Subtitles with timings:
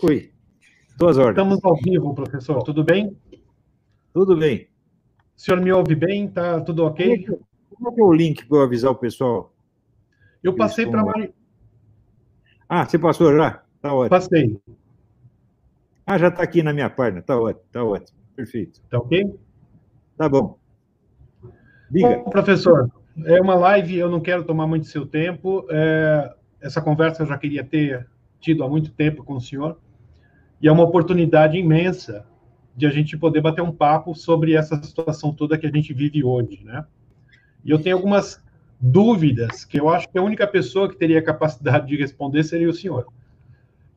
[0.00, 0.32] Oi.
[0.96, 1.44] Duas ordens.
[1.44, 2.62] Estamos ao vivo, professor.
[2.62, 3.16] Tudo bem?
[4.12, 4.68] Tudo bem.
[5.36, 6.28] O senhor me ouve bem?
[6.28, 7.24] Tá tudo ok?
[7.24, 7.40] Como é,
[7.74, 9.52] como é, que é o link para eu avisar o pessoal?
[10.42, 11.34] Eu passei para Mari...
[12.68, 13.62] Ah, você passou já?
[13.82, 14.10] Tá ótimo.
[14.10, 14.60] Passei.
[16.06, 17.20] Ah, já está aqui na minha página.
[17.20, 18.18] Tá ótimo, tá ótimo.
[18.36, 18.80] Perfeito.
[18.88, 19.36] Tá ok?
[20.16, 20.58] Tá bom.
[21.90, 22.18] Diga.
[22.18, 22.88] Bom, professor,
[23.24, 25.66] é uma live, eu não quero tomar muito seu tempo.
[25.70, 28.08] É, essa conversa eu já queria ter
[28.40, 29.78] tido há muito tempo com o senhor.
[30.60, 32.26] E é uma oportunidade imensa
[32.76, 36.22] de a gente poder bater um papo sobre essa situação toda que a gente vive
[36.22, 36.84] hoje, né?
[37.64, 38.42] E eu tenho algumas
[38.80, 42.72] dúvidas que eu acho que a única pessoa que teria capacidade de responder seria o
[42.72, 43.06] senhor.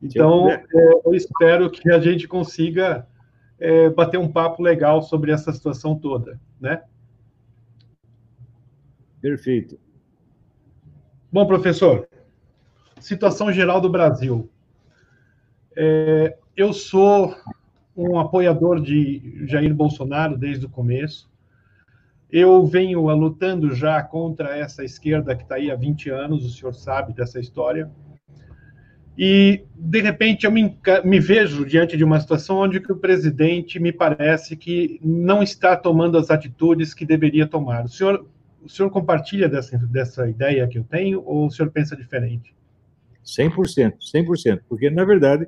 [0.02, 0.64] Então, é,
[1.04, 3.06] eu espero que a gente consiga
[3.58, 6.82] é, bater um papo legal sobre essa situação toda, né?
[9.20, 9.78] Perfeito.
[11.30, 12.08] Bom, professor,
[12.98, 14.50] situação geral do Brasil.
[15.76, 17.34] É, eu sou
[17.96, 21.30] um apoiador de Jair Bolsonaro desde o começo.
[22.30, 26.74] Eu venho lutando já contra essa esquerda que está aí há 20 anos, o senhor
[26.74, 27.90] sabe dessa história.
[29.16, 33.92] E, de repente, eu me, me, vejo diante de uma situação onde o presidente me
[33.92, 37.84] parece que não está tomando as atitudes que deveria tomar.
[37.84, 38.26] O senhor,
[38.62, 42.54] o senhor compartilha dessa, dessa ideia que eu tenho ou o senhor pensa diferente?
[43.22, 44.60] 100%, 100%.
[44.66, 45.46] Porque, na verdade,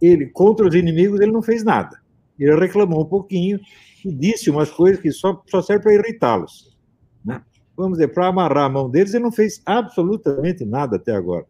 [0.00, 2.00] ele, contra os inimigos, ele não fez nada.
[2.38, 3.58] Ele reclamou um pouquinho
[4.04, 6.76] e disse umas coisas que só, só servem para irritá-los.
[7.24, 7.42] Né?
[7.76, 11.44] Vamos dizer, para amarrar a mão deles, ele não fez absolutamente nada até agora.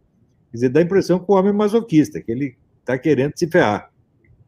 [0.51, 3.47] Quer dizer, dá a impressão que o homem é masoquista, que ele está querendo se
[3.47, 3.91] ferrar.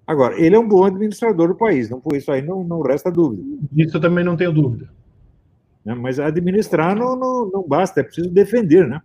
[0.06, 3.10] Agora, ele é um bom administrador do país, não por isso aí não, não resta
[3.10, 3.42] dúvida.
[3.76, 4.90] Isso eu também não tenho dúvida.
[5.84, 5.94] Né?
[5.94, 9.00] Mas administrar não, não, não basta, é preciso defender, né?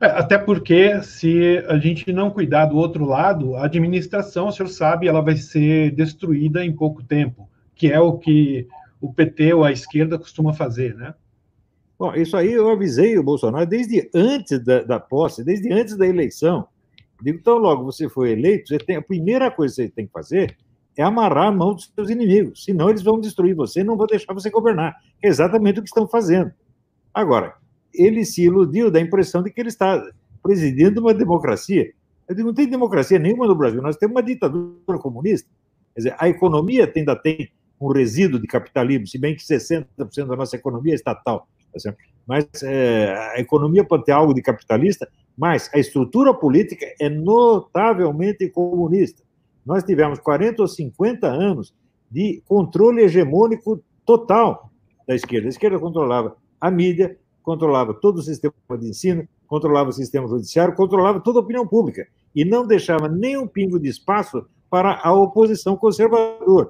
[0.00, 4.68] É, até porque, se a gente não cuidar do outro lado, a administração, o senhor
[4.68, 8.68] sabe, ela vai ser destruída em pouco tempo, que é o que
[9.00, 11.14] o PT ou a esquerda costuma fazer, né?
[11.98, 16.06] Bom, isso aí eu avisei o Bolsonaro desde antes da, da posse, desde antes da
[16.06, 16.68] eleição.
[17.20, 20.12] Digo, então, logo você foi eleito, você tem, a primeira coisa que você tem que
[20.12, 20.56] fazer
[20.96, 24.06] é amarrar a mão dos seus inimigos, senão eles vão destruir você e não vão
[24.06, 24.96] deixar você governar.
[25.20, 26.52] É exatamente o que estão fazendo.
[27.12, 27.54] Agora,
[27.94, 30.02] ele se iludiu da impressão de que ele está
[30.42, 31.92] presidindo uma democracia.
[32.28, 35.48] Eu digo, não tem democracia nenhuma no Brasil, nós temos uma ditadura comunista.
[35.94, 37.50] Quer dizer, a economia ainda tem
[37.80, 39.86] um resíduo de capitalismo, se bem que 60%
[40.26, 41.48] da nossa economia é estatal.
[41.72, 41.94] Tá
[42.26, 48.48] mas é, a economia pode ter algo de capitalista, mas a estrutura política é notavelmente
[48.50, 49.22] comunista.
[49.64, 51.74] Nós tivemos 40 ou 50 anos
[52.10, 54.70] de controle hegemônico total
[55.06, 55.46] da esquerda.
[55.46, 57.16] A esquerda controlava a mídia,
[57.48, 62.06] controlava todo o sistema de ensino, controlava o sistema judiciário, controlava toda a opinião pública
[62.34, 66.68] e não deixava nem um pingo de espaço para a oposição conservadora.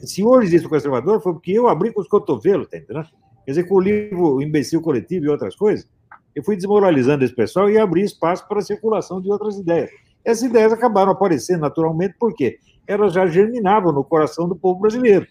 [0.00, 3.06] Se hoje existe o conservador, foi porque eu abri com os cotovelos, tá entendendo?
[3.44, 5.86] Quer dizer, com o livro O Imbecil Coletivo e outras coisas,
[6.34, 9.90] eu fui desmoralizando esse pessoal e abri espaço para a circulação de outras ideias.
[10.24, 15.26] Essas ideias acabaram aparecendo naturalmente porque elas já germinavam no coração do povo brasileiro.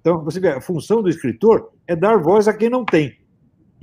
[0.00, 3.22] Então, você vê, a função do escritor é dar voz a quem não tem.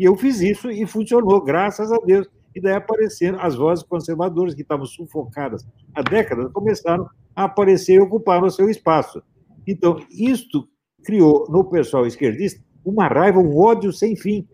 [0.02, 2.28] E eu fiz isso e funcionou, graças a Deus.
[2.56, 5.64] E daí apareceram as vozes conservadoras que estavam sufocadas
[5.94, 9.22] há décadas, começaram a aparecer e ocupar o seu espaço.
[9.68, 10.68] Então, isto
[11.04, 14.48] criou no pessoal esquerdista uma raiva, um ódio sem fim.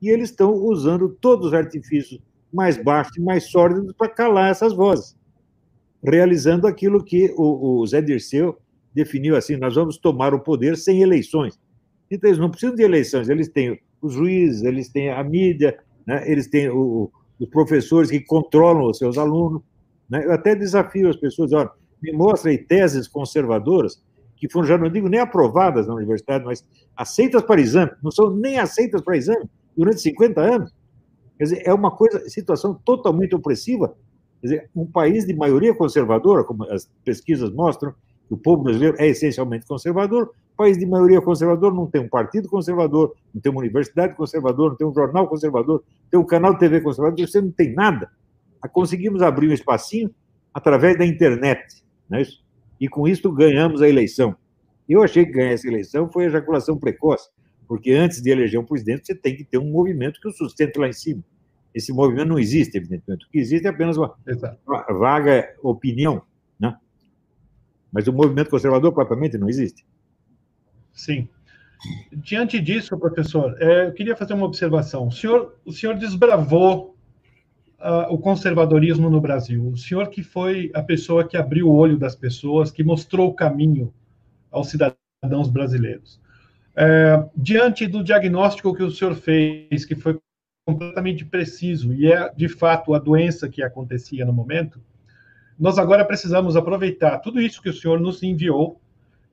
[0.00, 2.18] E eles estão usando todos os artifícios
[2.50, 5.14] mais baixos e mais sórdidos para calar essas vozes,
[6.02, 8.56] realizando aquilo que o, o Zé Dirceu
[8.94, 11.60] definiu assim: nós vamos tomar o poder sem eleições.
[12.10, 16.30] Então, eles não precisam de eleições, eles têm os juízes, eles têm a mídia, né?
[16.30, 19.62] eles têm o, os professores que controlam os seus alunos.
[20.08, 20.24] Né?
[20.24, 21.70] Eu até desafio as pessoas, olha,
[22.02, 24.02] me mostrem teses conservadoras
[24.36, 26.64] que foram, já não digo nem aprovadas na universidade, mas
[26.94, 30.74] aceitas para exame, não são nem aceitas para exame durante 50 anos.
[31.38, 33.96] Quer dizer, é uma coisa, situação totalmente opressiva.
[34.40, 37.94] Quer dizer, um país de maioria conservadora, como as pesquisas mostram,
[38.28, 43.14] o povo brasileiro é essencialmente conservador, país de maioria conservador não tem um partido conservador,
[43.34, 46.60] não tem uma universidade conservadora, não tem um jornal conservador, não tem um canal de
[46.60, 48.10] TV conservador, você não tem nada.
[48.72, 50.12] Conseguimos abrir um espacinho
[50.52, 52.44] através da internet, não é isso?
[52.80, 54.34] E com isso ganhamos a eleição.
[54.88, 57.28] Eu achei que ganhar essa eleição foi ejaculação precoce,
[57.66, 60.78] porque antes de eleger um presidente, você tem que ter um movimento que o sustente
[60.78, 61.22] lá em cima.
[61.74, 63.26] Esse movimento não existe, evidentemente.
[63.26, 64.14] O que existe é apenas uma,
[64.66, 66.22] uma vaga opinião,
[66.58, 66.76] né?
[67.92, 69.84] Mas o movimento conservador propriamente não existe.
[70.96, 71.28] Sim.
[72.10, 75.06] Diante disso, professor, é, eu queria fazer uma observação.
[75.06, 76.96] O senhor, o senhor desbravou
[77.78, 79.68] uh, o conservadorismo no Brasil?
[79.68, 83.34] O senhor que foi a pessoa que abriu o olho das pessoas, que mostrou o
[83.34, 83.92] caminho
[84.50, 86.18] aos cidadãos brasileiros.
[86.74, 90.18] É, diante do diagnóstico que o senhor fez, que foi
[90.66, 94.80] completamente preciso e é de fato a doença que acontecia no momento,
[95.58, 98.80] nós agora precisamos aproveitar tudo isso que o senhor nos enviou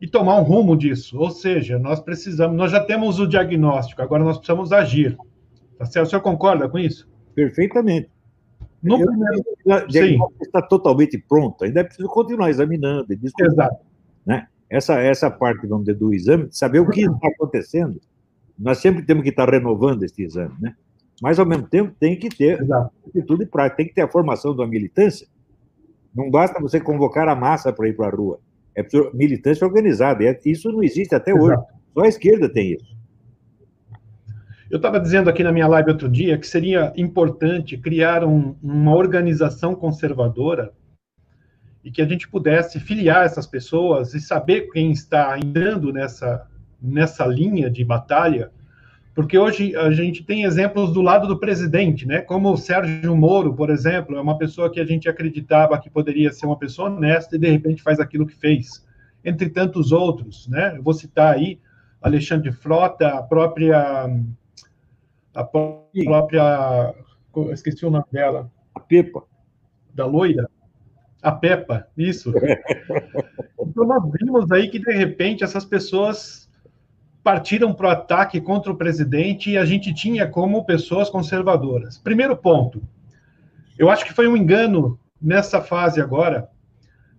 [0.03, 1.17] e tomar um rumo disso.
[1.17, 5.17] Ou seja, nós precisamos, nós já temos o diagnóstico, agora nós precisamos agir.
[5.77, 6.07] Tá certo?
[6.07, 7.09] O senhor concorda com isso?
[7.33, 8.09] Perfeitamente.
[8.81, 9.88] No Eu, primeiro...
[9.88, 13.07] Diagnóstico está totalmente pronto, ainda é preciso continuar examinando.
[13.13, 13.77] Exato.
[14.25, 14.45] Né?
[14.69, 18.01] Essa, essa parte, vamos dizer, do exame, saber o que está acontecendo.
[18.59, 20.75] Nós sempre temos que estar renovando este exame, né?
[21.21, 22.59] Mas, ao mesmo tempo, tem que ter
[23.07, 25.25] atitude prática, tem que ter a formação da militância.
[26.13, 28.39] Não basta você convocar a massa para ir para a rua.
[28.75, 30.24] É militância organizada.
[30.46, 31.46] Isso não existe até Exato.
[31.46, 31.58] hoje.
[31.94, 32.94] Só a esquerda tem isso.
[34.70, 38.96] Eu estava dizendo aqui na minha live outro dia que seria importante criar um, uma
[38.96, 40.74] organização conservadora
[41.84, 46.48] e que a gente pudesse filiar essas pessoas e saber quem está entrando nessa,
[46.81, 48.52] nessa linha de batalha
[49.15, 52.21] porque hoje a gente tem exemplos do lado do presidente, né?
[52.21, 56.31] Como o Sérgio Moro, por exemplo, é uma pessoa que a gente acreditava que poderia
[56.31, 58.83] ser uma pessoa honesta e de repente faz aquilo que fez,
[59.24, 60.75] entre tantos outros, né?
[60.75, 61.60] Eu vou citar aí
[62.01, 64.10] Alexandre Frota, a própria
[65.36, 66.94] a própria
[67.51, 69.24] esqueci o nome dela, a Pepa,
[69.94, 70.50] da loira,
[71.21, 72.33] a Pepa, isso.
[73.62, 76.43] então nós vimos aí que de repente essas pessoas
[77.24, 81.98] partiram para o ataque contra o presidente e a gente tinha como pessoas conservadoras.
[81.98, 82.84] Primeiro ponto,
[83.80, 86.50] eu acho que foi um engano nessa fase agora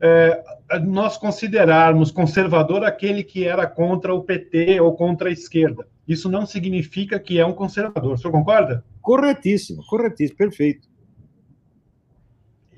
[0.01, 0.43] é,
[0.85, 5.87] nós considerarmos conservador aquele que era contra o PT ou contra a esquerda.
[6.07, 8.13] Isso não significa que é um conservador.
[8.13, 8.85] O senhor concorda?
[9.01, 10.87] Corretíssimo, corretíssimo, perfeito.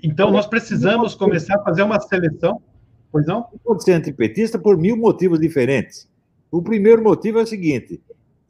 [0.00, 2.62] Então, nós precisamos começar a fazer uma seleção.
[3.11, 3.44] Pois não?
[3.64, 6.08] Pode ser antipetista por mil motivos diferentes.
[6.56, 8.00] O primeiro motivo é o seguinte: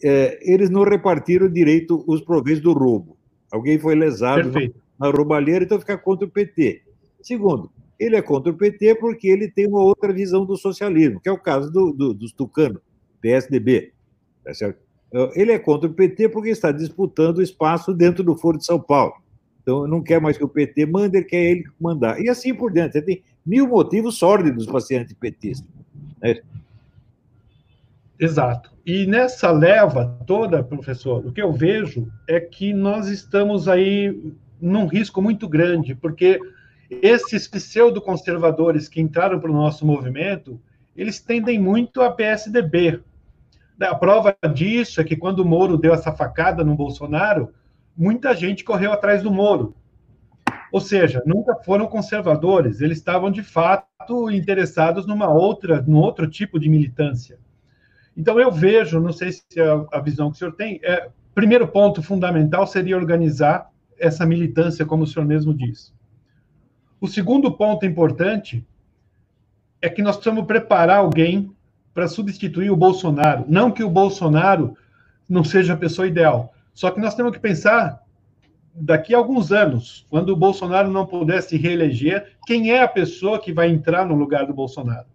[0.03, 3.17] é, eles não repartiram direito os proventos do roubo.
[3.51, 4.77] Alguém foi lesado Perfeito.
[4.97, 6.83] na roubalheira, então fica contra o PT.
[7.21, 7.69] Segundo,
[7.99, 11.33] ele é contra o PT porque ele tem uma outra visão do socialismo, que é
[11.33, 12.81] o caso do, do, dos tucanos,
[13.21, 13.93] PSDB.
[14.45, 14.79] Tá certo?
[15.09, 18.79] Então, ele é contra o PT porque está disputando espaço dentro do Foro de São
[18.79, 19.15] Paulo.
[19.63, 22.21] Então, não quer mais que o PT mande, ele quer ele mandar.
[22.21, 23.03] E assim por diante.
[23.03, 25.67] Tem mil motivos sórdidos para ser antipetista.
[26.23, 26.41] Né?
[28.19, 28.71] Exato.
[28.85, 34.87] E nessa leva toda, professor, o que eu vejo é que nós estamos aí num
[34.87, 36.41] risco muito grande, porque
[36.91, 40.61] esses pseudo-conservadores que entraram para o nosso movimento,
[40.97, 43.01] eles tendem muito a PSDB.
[43.81, 47.53] A prova disso é que quando o Moro deu essa facada no Bolsonaro,
[47.95, 49.75] muita gente correu atrás do Moro.
[50.73, 56.59] Ou seja, nunca foram conservadores, eles estavam de fato interessados numa outra, num outro tipo
[56.59, 57.39] de militância.
[58.17, 61.69] Então, eu vejo, não sei se é a visão que o senhor tem, é, primeiro
[61.69, 65.93] ponto fundamental seria organizar essa militância, como o senhor mesmo disse.
[67.01, 68.67] O segundo ponto importante
[69.83, 71.55] é que nós precisamos preparar alguém
[71.93, 73.45] para substituir o Bolsonaro.
[73.49, 74.77] Não que o Bolsonaro
[75.29, 78.03] não seja a pessoa ideal, só que nós temos que pensar
[78.75, 83.39] daqui a alguns anos, quando o Bolsonaro não puder se reeleger, quem é a pessoa
[83.39, 85.07] que vai entrar no lugar do Bolsonaro?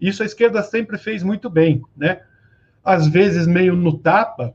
[0.00, 2.20] Isso a esquerda sempre fez muito bem, né?
[2.84, 4.54] Às vezes meio no tapa,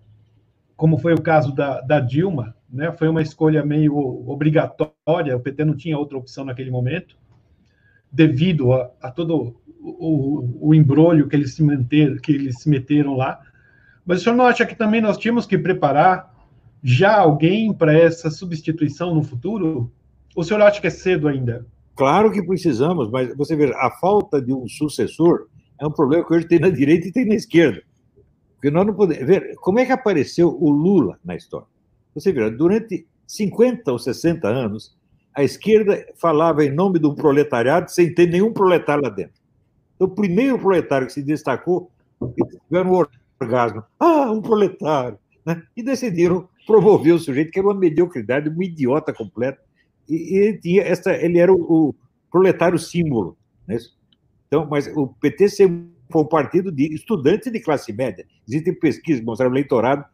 [0.75, 2.91] como foi o caso da, da Dilma, né?
[2.91, 3.95] Foi uma escolha meio
[4.29, 7.15] obrigatória, o PT não tinha outra opção naquele momento,
[8.11, 13.15] devido a, a todo o, o embrólio que eles se manter, que eles se meteram
[13.15, 13.41] lá.
[14.05, 16.33] Mas o senhor não acha que também nós tínhamos que preparar
[16.81, 19.91] já alguém para essa substituição no futuro?
[20.35, 21.65] Ou o senhor acha que é cedo ainda?
[21.95, 25.47] Claro que precisamos, mas você vê, a falta de um sucessor
[25.79, 27.83] é um problema que hoje tem na direita e tem na esquerda.
[28.55, 29.25] Porque nós não podemos.
[29.25, 31.67] Ver, como é que apareceu o Lula na história?
[32.15, 34.95] Você vê, durante 50 ou 60 anos,
[35.35, 39.41] a esquerda falava em nome do proletariado sem ter nenhum proletário lá dentro.
[39.95, 41.91] Então, o primeiro proletário que se destacou,
[42.67, 43.05] tiveram um
[43.39, 43.83] orgasmo.
[43.99, 45.19] Ah, um proletário!
[45.45, 45.61] Né?
[45.75, 49.59] E decidiram promover o sujeito, que era uma mediocridade, um idiota completo
[50.07, 51.95] e, ele tinha essa, ele era o, o
[52.31, 53.77] proletário símbolo, né?
[54.47, 58.25] Então, mas o PT sempre foi um partido de estudantes de classe média.
[58.47, 60.05] Existem pesquisas que mostraram o eleitorado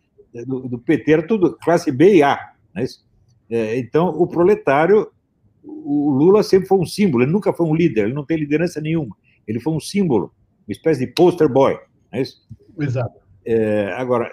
[0.46, 2.86] do, do, PT era tudo classe B e A, né?
[3.50, 5.10] É, então, o proletário,
[5.64, 8.80] o Lula sempre foi um símbolo, ele nunca foi um líder, ele não tem liderança
[8.80, 9.16] nenhuma.
[9.48, 10.32] Ele foi um símbolo,
[10.68, 11.78] uma espécie de poster boy.
[12.12, 12.48] É isso?
[12.80, 13.20] Exato.
[13.44, 14.32] É, agora,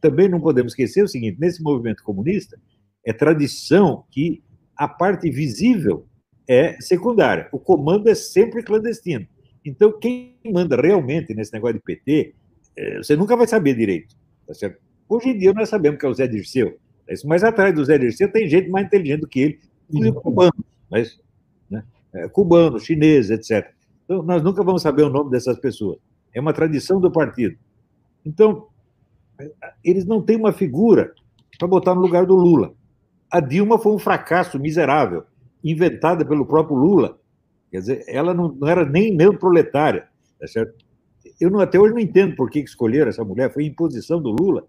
[0.00, 2.58] também não podemos esquecer o seguinte: nesse movimento comunista,
[3.04, 4.42] é tradição que
[4.76, 6.06] a parte visível
[6.48, 7.48] é secundária.
[7.52, 9.26] O comando é sempre clandestino.
[9.64, 12.34] Então, quem manda realmente nesse negócio de PT,
[12.76, 14.14] é, você nunca vai saber direito.
[14.46, 14.80] Tá certo?
[15.08, 16.78] Hoje em dia, nós sabemos que é o Zé Dirceu.
[17.24, 21.20] Mas atrás do Zé Dirceu tem gente mais inteligente do que ele, inclusive cubano, mas,
[21.70, 21.84] né?
[22.12, 23.72] é, cubano, chinês, etc.
[24.04, 25.98] Então, nós nunca vamos saber o nome dessas pessoas.
[26.32, 27.56] É uma tradição do partido.
[28.24, 28.68] Então,
[29.84, 31.12] eles não têm uma figura
[31.58, 32.74] para botar no lugar do Lula.
[33.36, 35.24] A Dilma foi um fracasso miserável,
[35.62, 37.20] inventada pelo próprio Lula.
[37.70, 40.08] Quer dizer, ela não, não era nem neoproletária,
[40.40, 40.74] tá certo?
[41.38, 44.66] Eu não, até hoje não entendo por que escolheram essa mulher, foi imposição do Lula.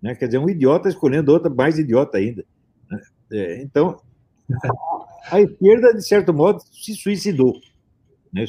[0.00, 0.14] Né?
[0.14, 2.44] Quer dizer, um idiota escolhendo outra mais idiota ainda.
[2.88, 3.02] Né?
[3.32, 4.00] É, então,
[5.28, 7.58] a esquerda, de certo modo, se suicidou.
[8.32, 8.44] Né?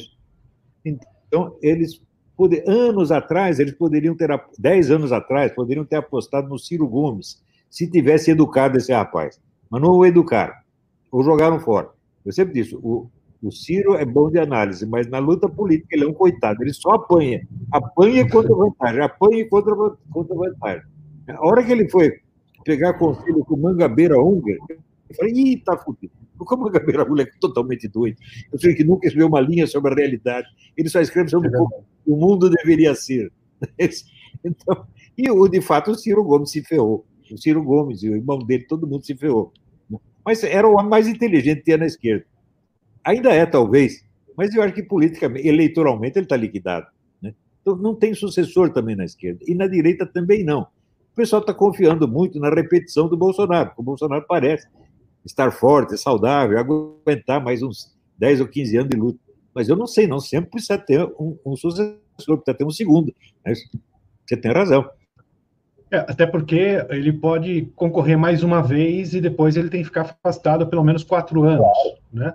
[0.84, 2.00] Então, eles,
[2.68, 7.90] anos atrás, eles poderiam ter, dez anos atrás, poderiam ter apostado no Ciro Gomes, se
[7.90, 9.44] tivesse educado esse rapaz.
[9.70, 10.54] Mas não o educaram,
[11.10, 11.90] ou jogaram fora.
[12.24, 13.08] Eu sempre disse, o,
[13.42, 16.72] o Ciro é bom de análise, mas na luta política ele é um coitado, ele
[16.72, 17.46] só apanha.
[17.70, 19.74] Apanha contra vantagem, apanha contra,
[20.10, 20.82] contra vantagem.
[21.28, 22.20] A hora que ele foi
[22.64, 26.12] pegar conselho com o Mangabeira Unger, eu falei, ih, tá fudido.
[26.38, 28.16] O Mangabeira Unger é totalmente doido.
[28.52, 30.48] Eu sei que nunca escreveu uma linha sobre a realidade.
[30.76, 33.32] Ele só escreve sobre como o mundo deveria ser.
[34.44, 37.04] Então, e o, de fato o Ciro Gomes se ferrou
[37.34, 39.52] o Ciro Gomes e o irmão dele, todo mundo se ferrou.
[40.24, 42.24] Mas era o mais inteligente que tinha na esquerda.
[43.04, 44.04] Ainda é, talvez,
[44.36, 46.86] mas eu acho que politicamente, eleitoralmente, ele está liquidado.
[47.22, 47.34] Né?
[47.62, 49.40] Então, não tem sucessor também na esquerda.
[49.46, 50.62] E na direita também não.
[50.62, 53.72] O pessoal está confiando muito na repetição do Bolsonaro.
[53.76, 54.66] O Bolsonaro parece
[55.24, 59.18] estar forte, saudável, aguentar mais uns 10 ou 15 anos de luta.
[59.54, 60.20] Mas eu não sei, não.
[60.20, 63.14] Sempre precisa ter um, um sucessor, precisa ter um segundo.
[63.44, 63.54] Né?
[64.26, 64.84] Você tem razão.
[65.90, 70.02] É, até porque ele pode concorrer mais uma vez e depois ele tem que ficar
[70.02, 71.66] afastado pelo menos quatro anos,
[72.12, 72.34] né?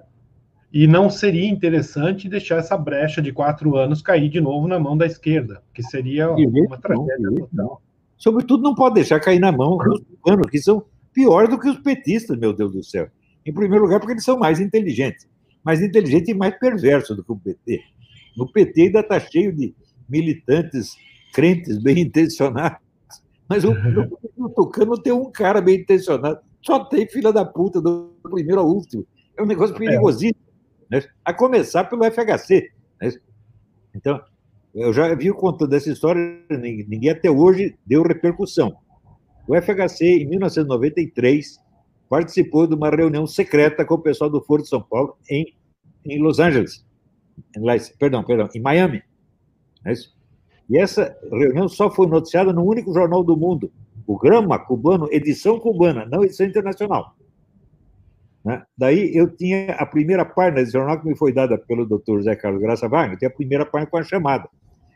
[0.71, 4.97] E não seria interessante deixar essa brecha de quatro anos cair de novo na mão
[4.97, 7.47] da esquerda, que seria uma tragédia.
[7.51, 7.77] Não.
[8.17, 11.79] Sobretudo, não pode deixar cair na mão dos cubanos, que são piores do que os
[11.79, 13.09] petistas, meu Deus do céu.
[13.45, 15.27] Em primeiro lugar, porque eles são mais inteligentes.
[15.61, 17.81] Mais inteligentes e mais perversos do que o PT.
[18.37, 19.75] No PT ainda está cheio de
[20.07, 20.95] militantes
[21.33, 22.79] crentes bem intencionados
[23.51, 23.73] mas o,
[24.37, 26.39] no, Tucano tem um cara bem intencionado.
[26.61, 29.05] Só tem filha da puta, do primeiro ao último.
[29.37, 30.39] É um negócio perigosíssimo.
[30.89, 31.03] Né?
[31.25, 32.71] A começar pelo FHC.
[33.01, 33.11] Né?
[33.93, 34.21] Então,
[34.73, 38.73] eu já vi contando dessa história, ninguém até hoje deu repercussão.
[39.45, 41.59] O FHC, em 1993,
[42.07, 45.53] participou de uma reunião secreta com o pessoal do Foro de São Paulo em,
[46.05, 46.85] em Los Angeles.
[47.53, 47.61] Em,
[47.99, 49.03] perdão, perdão, em Miami.
[49.83, 50.15] É isso?
[50.71, 53.69] E essa reunião só foi noticiada no único jornal do mundo,
[54.07, 57.13] o Grama Cubano, edição cubana, não edição internacional.
[58.43, 58.63] Né?
[58.77, 62.37] Daí eu tinha a primeira página desse jornal que me foi dada pelo doutor Zé
[62.37, 64.47] Carlos Graça Wagner, tem a primeira página com a chamada,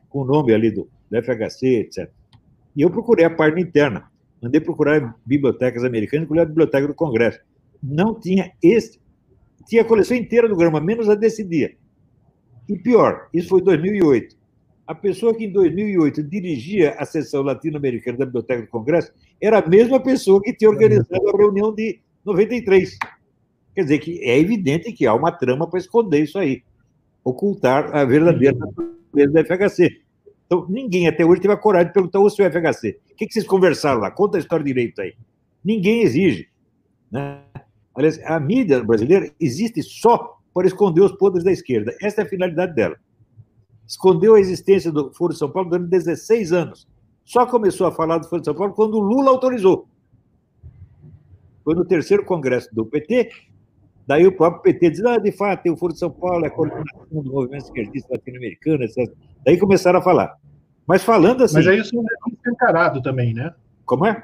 [0.08, 2.10] com o nome ali do, do FHC, etc.
[2.74, 4.10] E eu procurei a página interna,
[4.42, 7.42] mandei procurar bibliotecas americanas, inclusive a biblioteca do Congresso.
[7.84, 8.98] Não tinha esse,
[9.68, 11.76] tinha a coleção inteira do Grama, menos a desse dia.
[12.70, 14.45] E pior, isso foi em 2008
[14.88, 19.12] a pessoa que em 2008 dirigia a sessão latino-americana da Biblioteca do Congresso
[19.42, 22.98] era a mesma pessoa que tinha organizado a reunião de 93.
[23.74, 26.62] Quer dizer que é evidente que há uma trama para esconder isso aí,
[27.24, 30.02] ocultar a verdadeira natureza do FHC.
[30.46, 33.00] Então, ninguém até hoje teve a coragem de perguntar o seu FHC.
[33.12, 34.12] O que, vocês conversaram lá?
[34.12, 35.14] Conta a história direito aí.
[35.64, 36.48] Ninguém exige.
[37.12, 37.42] Né?
[37.96, 41.96] Aliás, a mídia brasileira existe só para esconder os podres da esquerda.
[42.00, 42.96] Essa é a finalidade dela
[43.88, 46.88] escondeu a existência do Foro de São Paulo durante 16 anos.
[47.24, 49.88] Só começou a falar do Foro de São Paulo quando o Lula autorizou.
[51.64, 53.30] Foi no terceiro congresso do PT,
[54.06, 56.48] daí o próprio PT diz, ah, de fato, tem o Foro de São Paulo, é
[56.48, 59.12] a coordenação do movimento esquerdista latino-americano, etc.
[59.44, 60.38] Daí começaram a falar.
[60.86, 61.56] Mas falando assim...
[61.56, 63.52] Mas aí o senhor já tinha escancarado também, né?
[63.84, 64.24] Como é?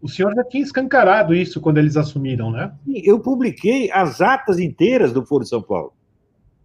[0.00, 2.72] O senhor já tinha escancarado isso quando eles assumiram, né?
[2.86, 5.92] Eu publiquei as atas inteiras do Foro de São Paulo.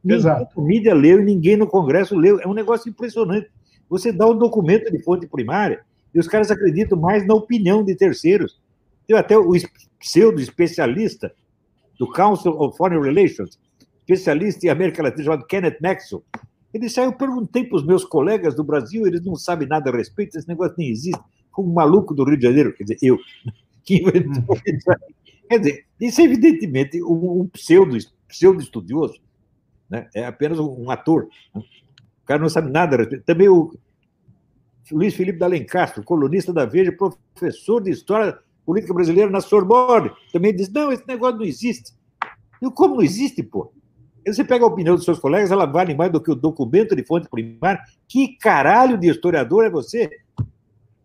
[0.05, 0.59] Exato.
[0.59, 2.39] A mídia leu e ninguém no Congresso leu.
[2.39, 3.49] É um negócio impressionante.
[3.89, 5.81] Você dá um documento de fonte primária
[6.13, 8.61] e os caras acreditam mais na opinião de terceiros.
[9.07, 9.51] Tem até o
[9.99, 11.33] pseudo-especialista
[11.97, 13.59] do Council of Foreign Relations,
[13.99, 16.23] especialista em América Latina, chamado Kenneth Maxwell.
[16.73, 19.89] Ele disse: ah, Eu perguntei para os meus colegas do Brasil, eles não sabem nada
[19.89, 21.21] a respeito, esse negócio nem existe.
[21.51, 23.17] Como um maluco do Rio de Janeiro, quer dizer, eu,
[23.85, 25.15] que inventou isso aí.
[25.47, 28.13] Quer dizer, isso é evidentemente um, pseudo-estudioso.
[28.27, 29.23] Pseudo
[29.89, 30.07] né?
[30.13, 31.27] é apenas um ator.
[31.53, 31.61] Né?
[32.23, 33.05] O cara não sabe nada.
[33.21, 33.73] Também o
[34.91, 40.69] Luiz Felipe D'Alencastro, colunista da Veja, professor de História política brasileira na Sorbonne, também diz:
[40.69, 41.93] não, esse negócio não existe.
[42.61, 43.73] E como não existe, pô?
[44.25, 47.03] Você pega a opinião dos seus colegas, ela vale mais do que o documento de
[47.03, 47.81] fonte primária.
[48.07, 50.09] Que caralho de historiador é você?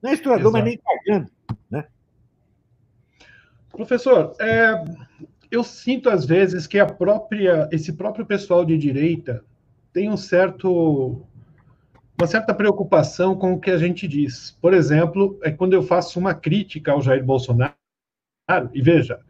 [0.01, 0.53] Não é historiador, Exato.
[0.53, 1.31] mas nem cagando.
[1.69, 1.85] Né?
[3.71, 4.85] Professor, é,
[5.51, 9.45] eu sinto às vezes que a própria, esse próprio pessoal de direita
[9.93, 11.23] tem um certo,
[12.19, 14.57] uma certa preocupação com o que a gente diz.
[14.61, 17.75] Por exemplo, é quando eu faço uma crítica ao Jair Bolsonaro,
[18.73, 19.21] e veja,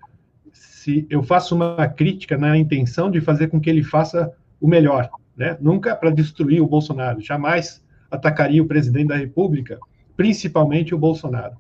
[0.53, 5.11] se eu faço uma crítica na intenção de fazer com que ele faça o melhor,
[5.37, 5.57] né?
[5.61, 9.79] nunca para destruir o Bolsonaro, jamais atacaria o presidente da República,
[10.17, 11.57] principalmente o Bolsonaro.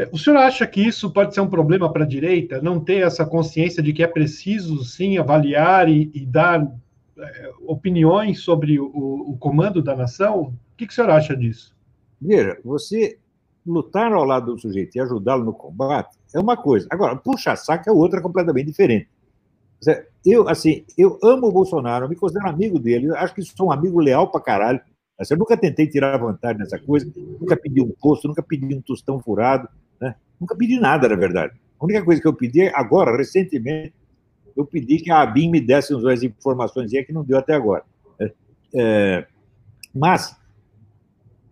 [0.00, 3.06] É, o senhor acha que isso pode ser um problema para a direita, não ter
[3.06, 6.66] essa consciência de que é preciso, sim, avaliar e, e dar
[7.18, 10.40] é, opiniões sobre o, o, comando da nação?
[10.40, 11.76] O que, que o senhor acha disso?
[12.18, 13.18] Veja, você
[13.66, 16.86] lutar ao lado do sujeito e ajudá-lo no combate é uma coisa.
[16.90, 19.06] Agora, puxar saco é outra completamente diferente.
[20.24, 24.00] Eu, assim, eu amo o Bolsonaro, me considero amigo dele, acho que sou um amigo
[24.00, 24.80] leal pra caralho.
[25.30, 27.06] Eu nunca tentei tirar vantagem nessa coisa,
[27.38, 29.68] nunca pedi um posto, nunca pedi um tostão furado?
[30.40, 31.54] Nunca pedi nada, na verdade.
[31.78, 33.94] A única coisa que eu pedi agora, recentemente,
[34.56, 37.84] eu pedi que a ABIN me desse umas informações que não deu até agora.
[38.18, 38.32] É,
[38.74, 39.26] é,
[39.94, 40.36] mas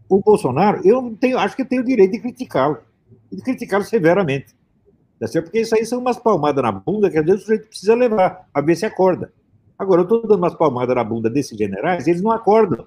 [0.08, 2.78] o Bolsonaro, eu tenho, acho que eu tenho o direito de criticá-lo,
[3.30, 4.56] e de criticá-lo severamente.
[5.18, 5.46] Tá certo?
[5.46, 8.48] Porque isso aí são umas palmadas na bunda que às vezes o sujeito precisa levar,
[8.54, 9.32] a ver se acorda.
[9.78, 12.86] Agora, eu estou dando umas palmadas na bunda desses generais, eles não acordam.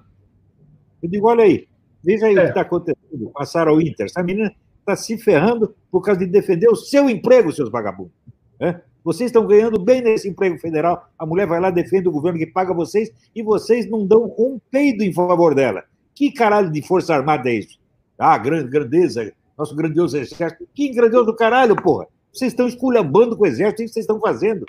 [1.02, 1.66] Eu digo, olha aí,
[2.02, 2.38] veja aí é.
[2.38, 4.06] o que está acontecendo com a Sarah Winter.
[4.06, 8.12] Essa menina está se ferrando por causa de defender o seu emprego, seus vagabundos.
[8.60, 8.80] É?
[9.04, 12.46] Vocês estão ganhando bem nesse emprego federal, a mulher vai lá, defende o governo que
[12.46, 15.84] paga vocês e vocês não dão um peido em favor dela.
[16.14, 17.80] Que caralho de força armada é isso?
[18.18, 20.68] Ah, grande, grandeza, nosso grandioso exército.
[20.72, 22.06] Que grandioso caralho, porra!
[22.32, 24.64] Vocês estão esculhambando com o exército, o que vocês estão fazendo?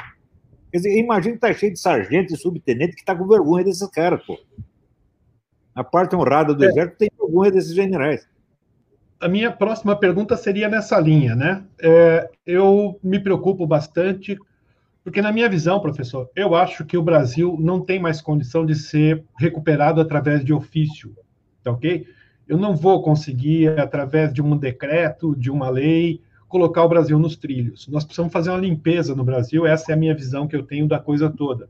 [0.71, 3.87] Quer dizer, imagina que tá cheio de sargento e subtenente que está com vergonha desses
[3.89, 4.37] caras, pô.
[5.75, 6.67] A parte honrada do é.
[6.67, 8.27] exército tem vergonha desses generais.
[9.23, 11.63] A minha próxima pergunta seria nessa linha, né?
[11.81, 14.37] É, eu me preocupo bastante,
[15.01, 18.75] porque na minha visão, professor, eu acho que o Brasil não tem mais condição de
[18.75, 21.15] ser recuperado através de ofício,
[21.63, 22.05] tá ok?
[22.45, 27.37] Eu não vou conseguir, através de um decreto, de uma lei, colocar o Brasil nos
[27.37, 27.87] trilhos.
[27.87, 30.85] Nós precisamos fazer uma limpeza no Brasil, essa é a minha visão que eu tenho
[30.85, 31.69] da coisa toda.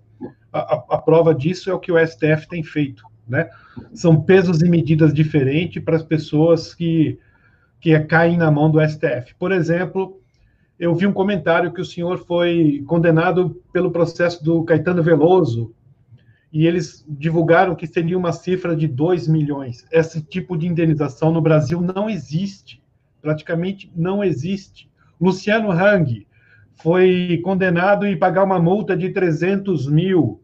[0.52, 3.04] A, a, a prova disso é o que o STF tem feito.
[3.28, 3.48] Né?
[3.94, 7.20] São pesos e medidas diferentes para as pessoas que,
[7.84, 9.36] que caem na mão do STF.
[9.38, 10.20] Por exemplo,
[10.80, 15.76] eu vi um comentário que o senhor foi condenado pelo processo do Caetano Veloso,
[16.52, 19.86] e eles divulgaram que seria uma cifra de 2 milhões.
[19.92, 22.82] Esse tipo de indenização no Brasil não existe
[23.22, 24.90] praticamente não existe.
[25.20, 26.28] Luciano Hang
[26.76, 30.42] foi condenado e pagar uma multa de 300 mil,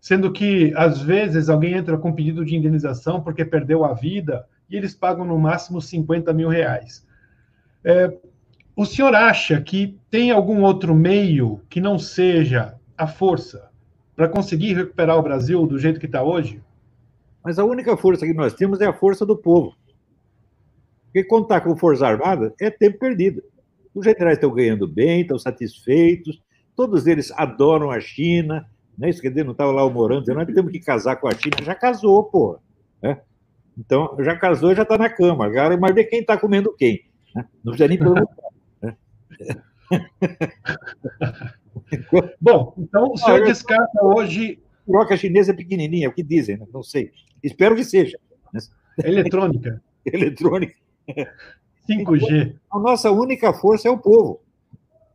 [0.00, 4.76] sendo que, às vezes, alguém entra com pedido de indenização porque perdeu a vida e
[4.76, 7.06] eles pagam no máximo 50 mil reais.
[7.84, 8.16] É,
[8.76, 13.70] o senhor acha que tem algum outro meio que não seja a força
[14.16, 16.62] para conseguir recuperar o Brasil do jeito que está hoje?
[17.42, 19.74] Mas a única força que nós temos é a força do povo.
[21.04, 23.42] Porque contar com Força Armada é tempo perdido.
[23.94, 26.42] Os generais estão ganhando bem, estão satisfeitos,
[26.74, 29.10] todos eles adoram a China, né?
[29.10, 31.32] Isso quer dizer, não estava lá o Morando dizendo, nós temos que casar com a
[31.32, 32.58] China, já casou, pô.
[33.02, 33.20] Né?
[33.76, 35.46] Então, já casou e já está na cama.
[35.46, 37.04] Agora, mas ver quem está comendo quem.
[37.34, 37.44] Né?
[37.64, 38.26] Não precisa nem perguntar.
[38.82, 38.96] Né?
[42.40, 44.60] Bom, então o senhor descarta hoje.
[44.82, 46.66] A piroca chinesa é pequenininha, é o que dizem, né?
[46.72, 47.10] não sei.
[47.42, 48.18] Espero que seja.
[49.02, 49.82] Eletrônica.
[50.04, 50.74] Eletrônica.
[51.88, 52.54] 5G.
[52.70, 54.40] A nossa única força é o povo.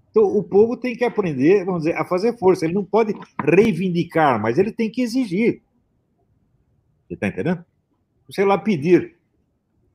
[0.09, 2.65] Então, o povo tem que aprender, vamos dizer, a fazer força.
[2.65, 5.61] Ele não pode reivindicar, mas ele tem que exigir.
[7.07, 7.63] Você está entendendo?
[8.29, 9.15] Sei lá, pedir,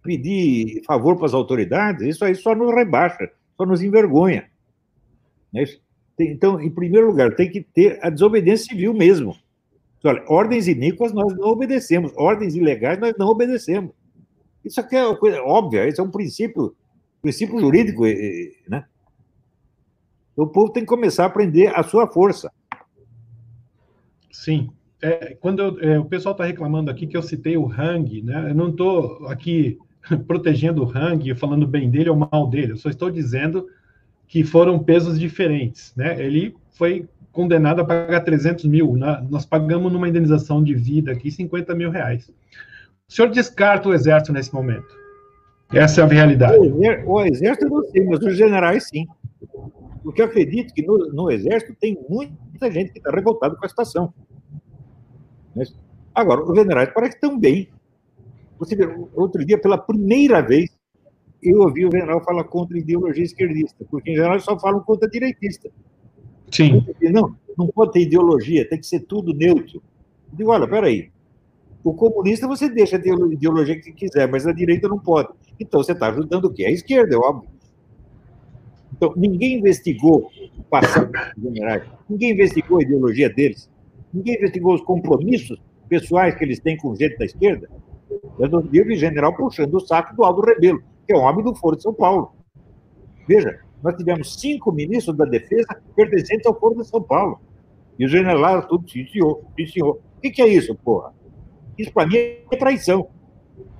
[0.02, 4.50] pedir favor para as autoridades, isso aí só nos rebaixa, só nos envergonha.
[5.54, 5.64] É
[6.18, 9.36] então, em primeiro lugar, tem que ter a desobediência civil mesmo.
[10.04, 13.92] Olha, ordens iníquas nós não obedecemos, ordens ilegais nós não obedecemos.
[14.64, 16.76] Isso aqui é uma coisa óbvia, isso é um princípio,
[17.22, 18.02] princípio jurídico,
[18.68, 18.84] né?
[20.36, 22.52] O povo tem que começar a aprender a sua força.
[24.30, 24.70] Sim.
[25.04, 28.46] É, quando eu, é, o pessoal está reclamando aqui que eu citei o Hang, né?
[28.48, 29.78] Eu não estou aqui
[30.26, 32.72] protegendo o Hang, falando bem dele ou mal dele.
[32.72, 33.66] Eu só estou dizendo
[34.26, 36.18] que foram pesos diferentes, né?
[36.24, 38.96] Ele foi condenado a pagar 300 mil.
[39.28, 42.30] Nós pagamos numa indenização de vida aqui 50 mil reais.
[43.06, 44.88] O senhor descarta o exército nesse momento?
[45.70, 46.56] Essa é a realidade.
[47.04, 49.06] O exército não sei, mas os generais sim.
[50.02, 53.68] Porque eu acredito que no, no exército tem muita gente que está revoltada com a
[53.68, 54.14] situação.
[56.14, 57.68] Agora, os generais parece que bem.
[58.58, 60.70] Você vê, outro dia, pela primeira vez,
[61.42, 65.08] eu ouvi o general falar contra a ideologia esquerdista, porque em geral só falam contra
[65.08, 65.70] direitista.
[66.50, 66.84] Sim.
[67.02, 69.82] Não, não pode ter ideologia, tem que ser tudo neutro.
[70.30, 71.10] Eu digo, olha, peraí,
[71.82, 75.28] o comunista você deixa a ideologia que quiser, mas a direita não pode.
[75.60, 76.64] Então você está ajudando o quê?
[76.64, 77.50] A esquerda, é óbvio.
[78.96, 83.68] Então, ninguém investigou o passado dos generais, ninguém investigou a ideologia deles,
[84.14, 87.68] ninguém investigou os compromissos pessoais que eles têm com gente da esquerda.
[88.38, 91.54] Eu não vi general puxando o saco do Aldo Rebelo, que é um homem do
[91.54, 92.32] Foro de São Paulo.
[93.26, 97.40] Veja, nós tivemos cinco ministros da defesa pertencentes ao Foro de São Paulo.
[97.98, 99.96] E o general tudo, sim, senhor, sim, senhor.
[100.16, 101.12] O que, que é isso, porra?
[101.78, 103.08] Isso, para mim, é traição.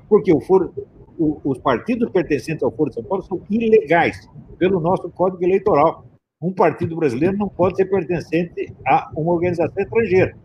[0.08, 0.72] Porque o foro,
[1.18, 6.04] o, os partidos pertencentes ao Foro de São Paulo são ilegais pelo nosso Código Eleitoral.
[6.44, 10.36] Um partido brasileiro não pode ser pertencente a uma organização estrangeira.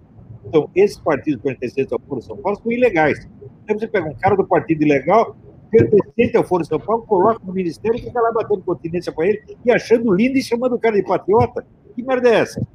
[0.46, 3.28] Então, esses partidos pertencentes ao Foro de São Paulo são ilegais.
[3.66, 5.36] Então, você pega um cara do partido ilegal,
[5.70, 9.28] pertencente ao Foro de São Paulo, coloca no ministério e fica lá batendo continência para
[9.28, 11.66] ele e achando lindo e chamando o cara de patriota.
[11.94, 12.66] Que merda é essa?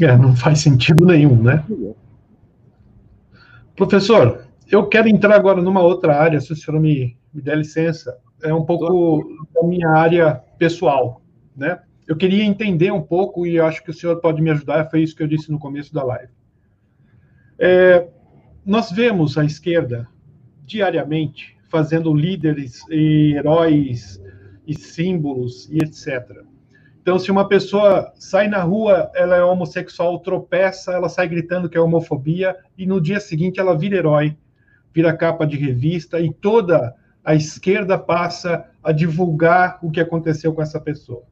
[0.00, 1.64] É, não faz sentido nenhum, né?
[3.76, 8.18] Professor, eu quero entrar agora numa outra área, se o senhor me, me der licença.
[8.42, 9.22] É um pouco
[9.54, 11.20] da minha área pessoal,
[11.56, 11.80] né?
[12.06, 15.14] Eu queria entender um pouco, e acho que o senhor pode me ajudar, foi isso
[15.14, 16.32] que eu disse no começo da live.
[17.58, 18.08] É,
[18.64, 20.08] nós vemos a esquerda
[20.64, 24.22] diariamente fazendo líderes e heróis
[24.66, 26.44] e símbolos e etc.
[27.00, 31.76] Então, se uma pessoa sai na rua, ela é homossexual, tropeça, ela sai gritando que
[31.76, 34.36] é homofobia, e no dia seguinte ela vira herói,
[34.92, 36.94] vira capa de revista, e toda
[37.28, 41.24] a esquerda passa a divulgar o que aconteceu com essa pessoa.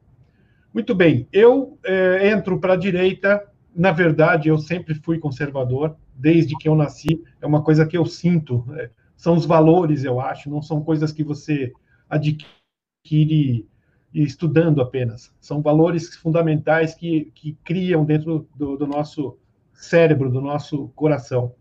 [0.71, 3.43] Muito bem, eu é, entro para a direita,
[3.75, 8.05] na verdade, eu sempre fui conservador, desde que eu nasci, é uma coisa que eu
[8.05, 11.73] sinto, é, são os valores, eu acho, não são coisas que você
[12.07, 13.67] adquire
[14.13, 15.33] estudando apenas.
[15.41, 19.35] São valores fundamentais que, que criam dentro do, do nosso
[19.73, 21.55] cérebro, do nosso coração.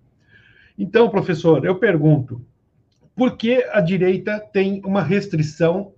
[0.79, 2.45] Então, professor, eu pergunto,
[3.17, 5.95] por que a direita tem uma restrição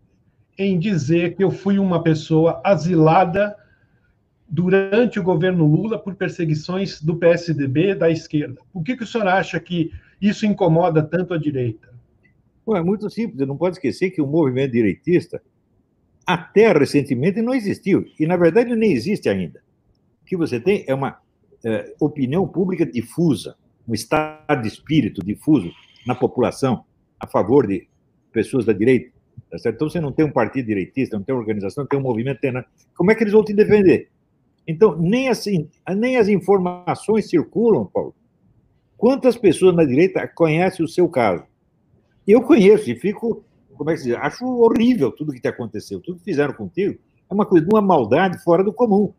[0.57, 3.57] em dizer que eu fui uma pessoa asilada
[4.48, 8.61] durante o governo Lula por perseguições do PSDB da esquerda?
[8.72, 11.92] Por que, que o senhor acha que isso incomoda tanto a direita?
[12.64, 15.42] Bom, é muito simples, não pode esquecer que o movimento direitista
[16.24, 19.61] até recentemente não existiu, e na verdade nem existe ainda.
[20.22, 21.18] O que você tem é uma
[21.64, 23.57] é, opinião pública difusa,
[23.88, 25.72] um estado de espírito difuso
[26.07, 26.85] na população
[27.18, 27.88] a favor de
[28.33, 29.11] pessoas da direita.
[29.50, 32.02] Tá então você não tem um partido direitista, não tem uma organização, não tem um
[32.02, 32.40] movimento.
[32.40, 32.52] Tem
[32.96, 34.11] Como é que eles vão te defender?
[34.66, 38.14] Então, nem, assim, nem as informações circulam, Paulo.
[38.96, 41.44] Quantas pessoas na direita conhecem o seu caso?
[42.26, 43.44] Eu conheço e fico
[43.78, 44.16] como é que se diz?
[44.16, 46.98] Acho horrível tudo que te aconteceu, tudo que fizeram contigo
[47.31, 49.14] é uma coisa, uma maldade fora do comum.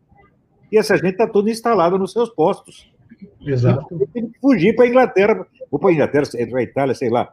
[0.70, 2.92] E essa gente está toda instalada nos seus postos.
[3.40, 3.86] Exato.
[4.12, 7.32] Tem que fugir para a Inglaterra, ou para a Inglaterra, para a Itália, sei lá.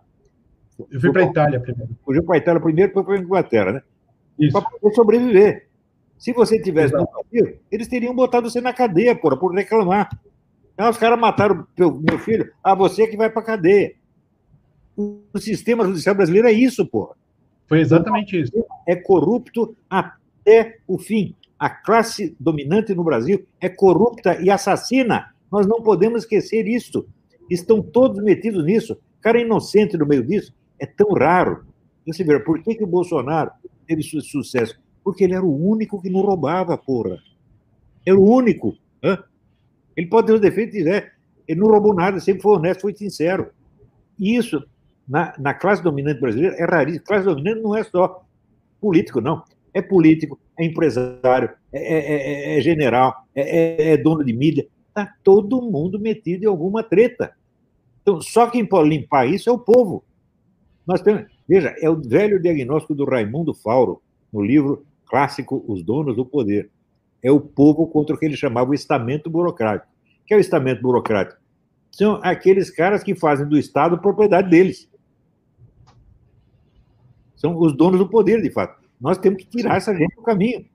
[0.92, 1.98] Eu fui para a Itália primeiro.
[2.06, 3.82] Fugiu para a Itália primeiro, depois para a Inglaterra, né?
[4.52, 5.68] Para poder sobreviver.
[6.18, 10.10] Se você tivesse no Brasil, eles teriam botado você na cadeia, porra, por reclamar.
[10.74, 13.96] Então, os caras mataram meu filho, ah, você que vai para a cadeia
[14.98, 17.16] o sistema judicial brasileiro é isso, porra.
[17.68, 18.52] Foi exatamente isso.
[18.88, 21.36] É corrupto até o fim.
[21.60, 25.34] A classe dominante no Brasil é corrupta e assassina.
[25.52, 27.08] Nós não podemos esquecer isso.
[27.50, 28.98] Estão todos metidos nisso.
[29.22, 31.66] Cara inocente no meio disso é tão raro.
[32.06, 33.52] Você vê, por que, que o Bolsonaro
[33.86, 34.80] teve sucesso?
[35.04, 37.18] Porque ele era o único que não roubava, porra.
[38.06, 38.76] Era o único.
[39.04, 39.24] Hã?
[39.96, 41.13] Ele pode ter os defeitos, quiser.
[41.48, 43.52] Ele não roubou nada, sempre foi honesto, foi sincero.
[44.20, 44.63] Isso
[45.08, 47.06] na, na classe dominante brasileira é raríssimo.
[47.06, 48.24] Classe dominante não é só
[48.80, 49.44] político, não.
[49.74, 54.68] É político, é empresário, é, é, é, é general, é, é, dono de mídia.
[54.90, 57.34] Está todo mundo metido em alguma treta.
[58.02, 60.04] Então, só quem pode limpar isso é o povo.
[60.88, 66.15] Nós temos, veja, é o velho diagnóstico do Raimundo Fauro, no livro clássico Os Donos
[66.15, 66.69] do Poder.
[67.21, 69.91] É o povo contra o que ele chamava o estamento burocrático.
[70.21, 71.41] O que é o estamento burocrático?
[71.91, 74.89] São aqueles caras que fazem do Estado propriedade deles.
[77.36, 78.82] São os donos do poder, de fato.
[79.00, 80.65] Nós temos que tirar essa gente do caminho.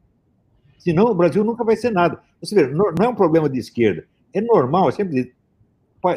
[0.78, 2.20] Senão o Brasil nunca vai ser nada.
[2.40, 4.06] Você vê, não é um problema de esquerda.
[4.32, 5.32] É normal, eu sempre digo,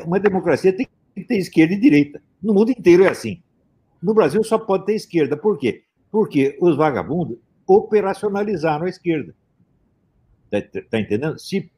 [0.06, 2.22] uma democracia tem que ter esquerda e direita.
[2.42, 3.42] No mundo inteiro é assim.
[4.02, 5.36] No Brasil só pode ter esquerda.
[5.36, 5.84] Por quê?
[6.12, 9.34] Porque os vagabundos operacionalizaram a esquerda.
[10.52, 11.40] Está tá entendendo?
[11.40, 11.70] Se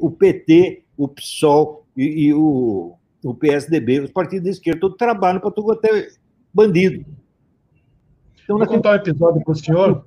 [0.00, 5.40] o PT, o PSOL e, e, o, o PSDB, os partidos de esquerda, todos trabalham
[5.40, 6.08] para tudo até
[6.52, 7.04] bandido.
[8.42, 10.06] Então, Vou contar um episódio para o senhor.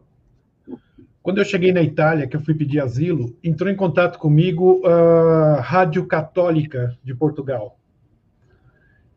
[1.21, 5.61] Quando eu cheguei na Itália, que eu fui pedir asilo, entrou em contato comigo a
[5.61, 7.77] Rádio Católica de Portugal.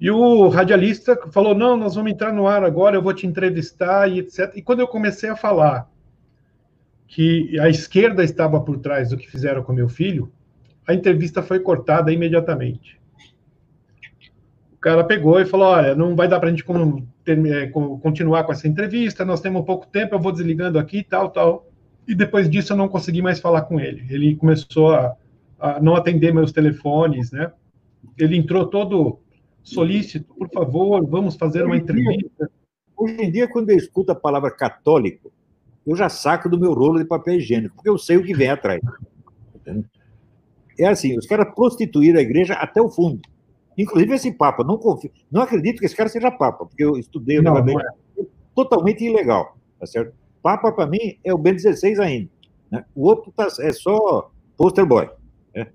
[0.05, 4.07] E o radialista falou: Não, nós vamos entrar no ar agora, eu vou te entrevistar
[4.07, 4.53] e etc.
[4.55, 5.91] E quando eu comecei a falar
[7.09, 10.31] que a esquerda estava por trás do que fizeram com meu filho,
[10.87, 13.01] a entrevista foi cortada imediatamente.
[14.75, 16.67] O cara pegou e falou: Olha, não vai dar para a gente
[17.27, 17.67] é,
[18.03, 21.67] continuar com essa entrevista, nós temos pouco tempo, eu vou desligando aqui, tal, tal.
[22.07, 24.05] E depois disso eu não consegui mais falar com ele.
[24.11, 25.17] Ele começou a,
[25.59, 27.51] a não atender meus telefones, né?
[28.19, 29.24] Ele entrou todo
[29.65, 32.51] solícito, por favor, vamos fazer uma entrevista.
[32.97, 35.33] Hoje em dia, quando eu escuto a palavra católico,
[35.87, 38.51] eu já saco do meu rolo de papel higiênico, porque eu sei o que vem
[38.51, 38.81] atrás.
[40.79, 43.21] É assim, os caras prostituíram a igreja até o fundo.
[43.77, 47.41] Inclusive esse Papa, não confio, não acredito que esse cara seja Papa, porque eu estudei
[47.41, 47.85] não, não é.
[48.55, 50.15] totalmente ilegal, tá certo?
[50.43, 52.31] Papa, para mim, é o Ben 16 ainda.
[52.71, 52.85] Né?
[52.95, 55.09] O outro tá, é só poster boy.
[55.55, 55.69] Né?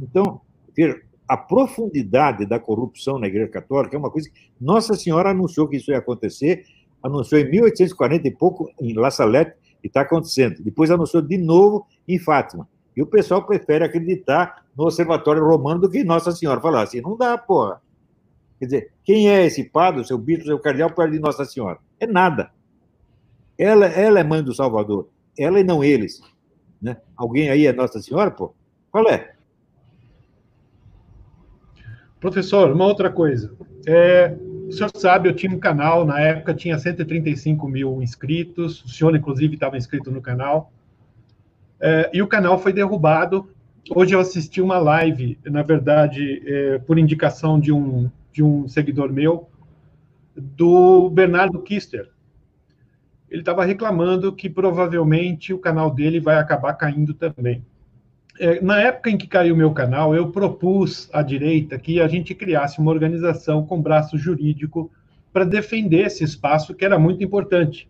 [0.00, 0.40] Então,
[0.76, 5.66] veja, a profundidade da corrupção na Igreja Católica é uma coisa que Nossa Senhora anunciou
[5.68, 6.64] que isso ia acontecer,
[7.02, 10.62] anunciou em 1840 e pouco em La Salette, e está acontecendo.
[10.62, 12.66] Depois anunciou de novo em Fátima.
[12.96, 16.60] E o pessoal prefere acreditar no Observatório Romano do que Nossa Senhora.
[16.60, 17.82] Falar assim, não dá, porra.
[18.58, 21.78] Quer dizer, quem é esse padre, seu bispo, seu cardeal, perto de Nossa Senhora?
[22.00, 22.50] É nada.
[23.58, 25.08] Ela, ela é mãe do Salvador.
[25.38, 26.22] Ela e não eles.
[26.80, 26.96] Né?
[27.14, 28.54] Alguém aí é Nossa Senhora, pô?
[28.90, 29.33] Qual é?
[32.24, 33.52] Professor, uma outra coisa.
[33.86, 34.34] É,
[34.66, 39.14] o senhor sabe, eu tinha um canal, na época tinha 135 mil inscritos, o senhor,
[39.14, 40.72] inclusive, estava inscrito no canal,
[41.78, 43.50] é, e o canal foi derrubado.
[43.94, 49.12] Hoje eu assisti uma live, na verdade, é, por indicação de um, de um seguidor
[49.12, 49.50] meu,
[50.34, 52.08] do Bernardo Kister.
[53.28, 57.62] Ele estava reclamando que provavelmente o canal dele vai acabar caindo também
[58.62, 62.34] na época em que caiu o meu canal, eu propus à direita que a gente
[62.34, 64.90] criasse uma organização com braço jurídico
[65.32, 67.88] para defender esse espaço que era muito importante.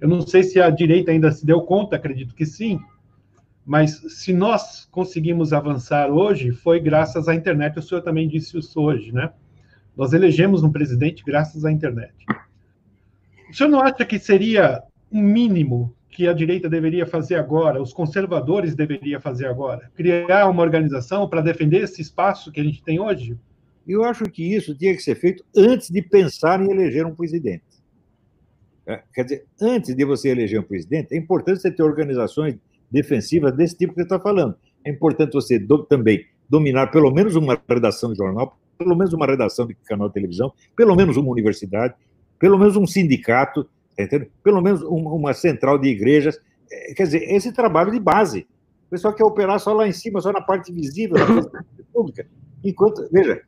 [0.00, 2.80] Eu não sei se a direita ainda se deu conta, acredito que sim,
[3.64, 7.78] mas se nós conseguimos avançar hoje, foi graças à internet.
[7.78, 9.30] O senhor também disse isso hoje, né?
[9.96, 12.12] Nós elegemos um presidente graças à internet.
[13.48, 17.92] O senhor não acha que seria um mínimo que a direita deveria fazer agora, os
[17.92, 19.90] conservadores deveriam fazer agora?
[19.94, 23.36] Criar uma organização para defender esse espaço que a gente tem hoje?
[23.88, 27.64] Eu acho que isso tinha que ser feito antes de pensar em eleger um presidente.
[28.86, 32.56] É, quer dizer, antes de você eleger um presidente, é importante você ter organizações
[32.90, 34.54] defensivas desse tipo que você está falando.
[34.84, 39.26] É importante você do, também dominar pelo menos uma redação de jornal, pelo menos uma
[39.26, 41.94] redação de canal de televisão, pelo menos uma universidade,
[42.38, 43.66] pelo menos um sindicato,
[43.98, 44.28] entendeu?
[44.42, 46.38] pelo menos uma central de igrejas.
[46.70, 48.46] É, quer dizer, esse trabalho de base.
[48.86, 51.50] O pessoal quer operar só lá em cima, só na parte visível da
[51.92, 52.26] pública.
[52.62, 53.42] Enquanto, veja,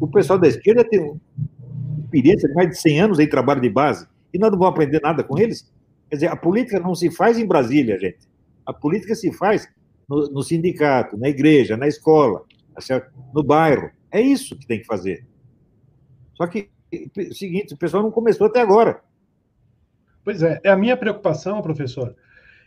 [0.00, 1.20] o pessoal da esquerda tem
[2.04, 5.00] experiência de mais de 100 anos em trabalho de base, e nós não vamos aprender
[5.00, 5.70] nada com eles.
[6.10, 8.28] Quer dizer, a política não se faz em Brasília, gente.
[8.66, 9.68] A política se faz
[10.08, 13.90] no, no sindicato, na igreja, na escola, tá no bairro.
[14.10, 15.24] É isso que tem que fazer.
[16.34, 16.68] Só que,
[17.32, 19.00] seguinte, o pessoal não começou até agora.
[20.24, 22.14] Pois é, é a minha preocupação, professor,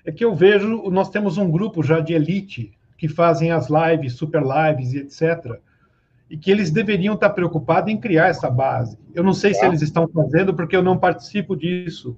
[0.06, 4.14] é que eu vejo, nós temos um grupo já de elite que fazem as lives,
[4.14, 5.60] super lives e etc.,
[6.30, 8.98] e que eles deveriam estar preocupados em criar essa base.
[9.14, 12.18] Eu não sei se eles estão fazendo, porque eu não participo disso,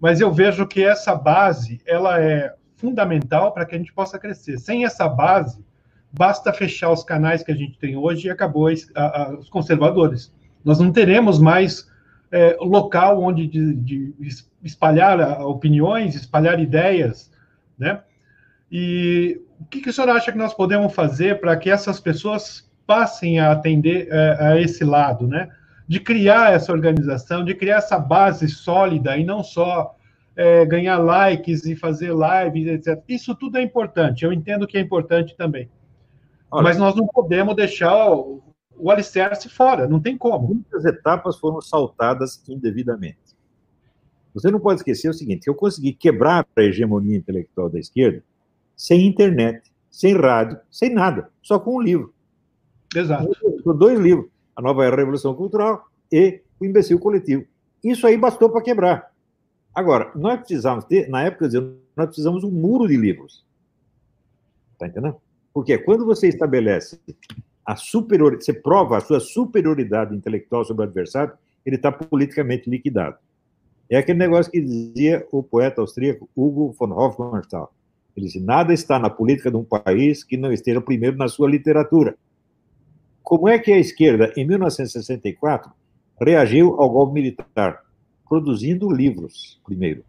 [0.00, 4.58] mas eu vejo que essa base, ela é fundamental para que a gente possa crescer.
[4.58, 5.64] Sem essa base,
[6.12, 10.32] basta fechar os canais que a gente tem hoje e acabou a, a, os conservadores.
[10.64, 11.88] Nós não teremos mais
[12.34, 14.12] é, local onde de, de
[14.60, 17.30] espalhar opiniões, espalhar ideias,
[17.78, 18.02] né?
[18.72, 22.68] E o que, que o senhor acha que nós podemos fazer para que essas pessoas
[22.84, 25.48] passem a atender é, a esse lado, né?
[25.86, 29.94] De criar essa organização, de criar essa base sólida e não só
[30.34, 33.00] é, ganhar likes e fazer lives, etc.
[33.08, 35.70] Isso tudo é importante, eu entendo que é importante também.
[36.50, 38.42] Olha, Mas nós não podemos deixar o
[38.90, 40.48] alicerce fora, não tem como.
[40.48, 43.18] Muitas etapas foram saltadas indevidamente.
[44.34, 48.22] Você não pode esquecer o seguinte: eu consegui quebrar a hegemonia intelectual da esquerda
[48.76, 52.12] sem internet, sem rádio, sem nada, só com um livro.
[52.94, 53.30] Exato.
[53.62, 57.44] Com dois livros: A Nova Revolução Cultural e O Imbecil Coletivo.
[57.82, 59.12] Isso aí bastou para quebrar.
[59.74, 61.48] Agora, nós precisamos ter, na época,
[61.96, 63.44] nós precisamos um muro de livros.
[64.72, 65.16] Está entendendo?
[65.52, 67.00] Porque quando você estabelece
[67.64, 73.16] a superioridade, você prova a sua superioridade intelectual sobre o adversário, ele está politicamente liquidado.
[73.88, 77.72] É aquele negócio que dizia o poeta austríaco Hugo von Hofmannsthal.
[78.16, 81.48] Ele disse: nada está na política de um país que não esteja primeiro na sua
[81.48, 82.16] literatura.
[83.22, 85.70] Como é que a esquerda, em 1964,
[86.20, 87.82] reagiu ao golpe militar?
[88.28, 90.04] Produzindo livros, primeiro,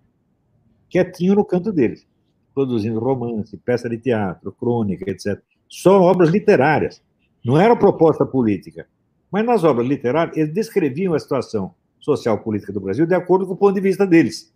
[0.89, 2.05] quietinho no canto deles,
[2.53, 5.41] produzindo romance, peça de teatro, crônica, etc.
[5.67, 7.01] Só obras literárias.
[7.45, 8.87] Não era proposta política.
[9.31, 13.53] Mas nas obras literárias, eles descreviam a situação social política do Brasil de acordo com
[13.53, 14.51] o ponto de vista deles.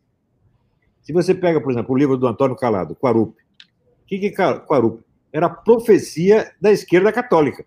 [1.04, 5.04] Se você pega, por exemplo, o livro do Antônio Calado, Quarup, o que é Quarup?
[5.32, 7.64] Era a profecia da esquerda católica.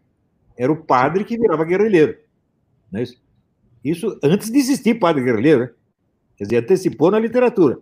[0.59, 2.19] Era o padre que virava guerrilheiro.
[2.91, 3.23] Não é isso?
[3.85, 5.71] isso antes de existir padre guerrilheiro, né?
[6.37, 7.79] quer dizer, antecipou na literatura.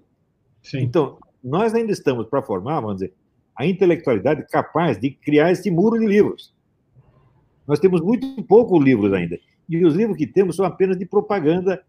[0.62, 0.80] Sim.
[0.80, 3.14] Então, nós ainda estamos para formar, vamos dizer,
[3.56, 6.54] a intelectualidade capaz de criar esse muro de livros.
[7.70, 9.38] Nós temos muito poucos livros ainda.
[9.68, 11.80] E os livros que temos são apenas de propaganda,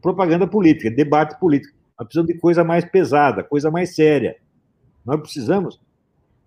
[0.00, 1.76] propaganda política, debate político.
[1.98, 4.38] Nós precisamos de coisa mais pesada, coisa mais séria.
[5.04, 5.78] Nós precisamos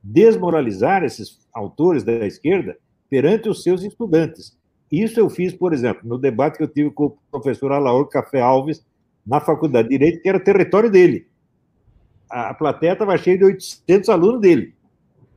[0.02, 2.76] desmoralizar esses autores da esquerda
[3.12, 4.58] perante os seus estudantes.
[4.92, 8.42] Isso eu fiz, por exemplo, no debate que eu tive com o professor Alaor Café
[8.42, 8.84] Alves,
[9.24, 11.28] na Faculdade de Direito, que era território dele.
[12.28, 14.74] A plateia estava cheia de 800 alunos dele.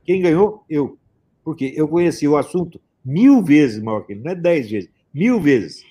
[0.03, 0.63] Quem ganhou?
[0.67, 0.97] Eu.
[1.43, 5.39] Porque eu conheci o assunto mil vezes maior que ele, não é dez vezes, mil
[5.39, 5.81] vezes.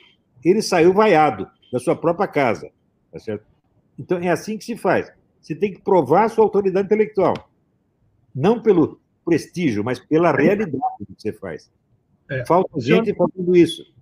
[0.45, 2.71] Ele saiu vaiado da sua própria casa.
[3.11, 3.47] Tá certo?
[3.99, 5.11] Então, é assim que se faz.
[5.41, 7.35] Você tem que provar a sua autoridade intelectual.
[8.35, 11.73] Não pelo prestígio, mas pela realidade que você faz.
[12.31, 13.17] É, Falta gente senhor...
[13.17, 13.95] fazendo isso.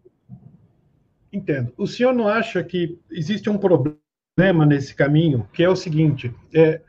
[1.33, 1.73] Entendo.
[1.77, 6.81] O senhor não acha que existe um problema nesse caminho, que é o seguinte: é,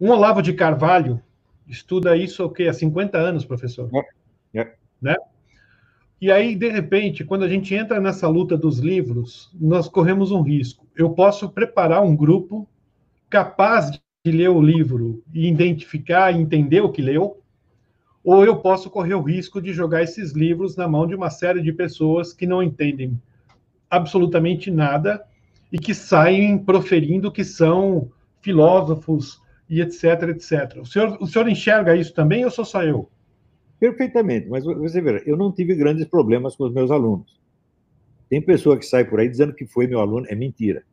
[0.00, 1.20] um Olavo de Carvalho
[1.66, 2.64] estuda isso o quê?
[2.64, 3.90] há 50 anos, professor?
[4.54, 4.60] É.
[4.60, 4.74] É.
[5.00, 5.14] Né?
[6.20, 10.42] E aí, de repente, quando a gente entra nessa luta dos livros, nós corremos um
[10.42, 10.86] risco.
[10.94, 12.68] Eu posso preparar um grupo
[13.30, 17.40] capaz de ler o livro e identificar entender o que leu,
[18.22, 21.62] ou eu posso correr o risco de jogar esses livros na mão de uma série
[21.62, 23.18] de pessoas que não entendem
[23.88, 25.24] absolutamente nada
[25.72, 28.10] e que saem proferindo que são
[28.42, 30.80] filósofos e etc, etc.
[30.82, 33.08] O senhor, o senhor enxerga isso também ou sou só eu?
[33.80, 37.40] Perfeitamente, mas você vê, eu não tive grandes problemas com os meus alunos.
[38.28, 40.84] Tem pessoa que sai por aí dizendo que foi meu aluno, é mentira.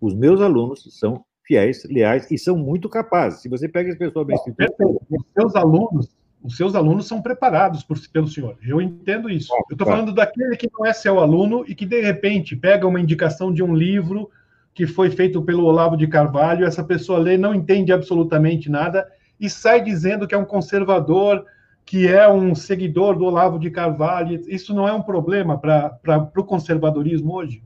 [0.00, 3.40] Os meus alunos são fiéis, leais e são muito capazes.
[3.40, 6.08] Se você pega as pessoas bem Os seus alunos,
[6.42, 8.58] os seus alunos são preparados por, pelo senhor.
[8.66, 9.52] Eu entendo isso.
[9.52, 13.00] eu estou falando daquele que não é seu aluno e que de repente pega uma
[13.00, 14.28] indicação de um livro
[14.74, 19.06] que foi feito pelo Olavo de Carvalho, essa pessoa lê, não entende absolutamente nada
[19.38, 21.44] e sai dizendo que é um conservador,
[21.90, 26.44] que é um seguidor do Olavo de Carvalho, isso não é um problema para o
[26.44, 27.64] conservadorismo hoje?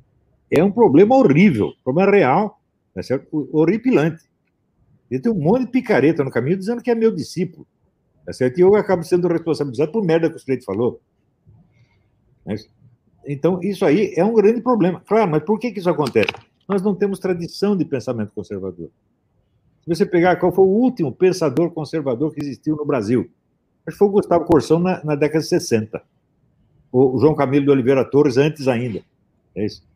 [0.51, 2.59] É um problema horrível, problema real,
[2.97, 3.47] é certo?
[3.53, 4.25] horripilante.
[5.11, 7.67] E tem um monte de picareta no caminho dizendo que é meu discípulo.
[8.25, 8.57] Tá certo?
[8.57, 11.03] E eu acabo sendo responsabilizado por merda que o sujeito falou.
[13.27, 15.03] Então, isso aí é um grande problema.
[15.07, 16.33] Claro, mas por que, que isso acontece?
[16.67, 18.89] Nós não temos tradição de pensamento conservador.
[19.83, 23.31] Se você pegar qual foi o último pensador conservador que existiu no Brasil,
[23.87, 26.03] Acho que foi o Gustavo Corsão na, na década de 60.
[26.91, 29.03] O, João Camilo de Oliveira Torres antes ainda.
[29.55, 29.87] É isso.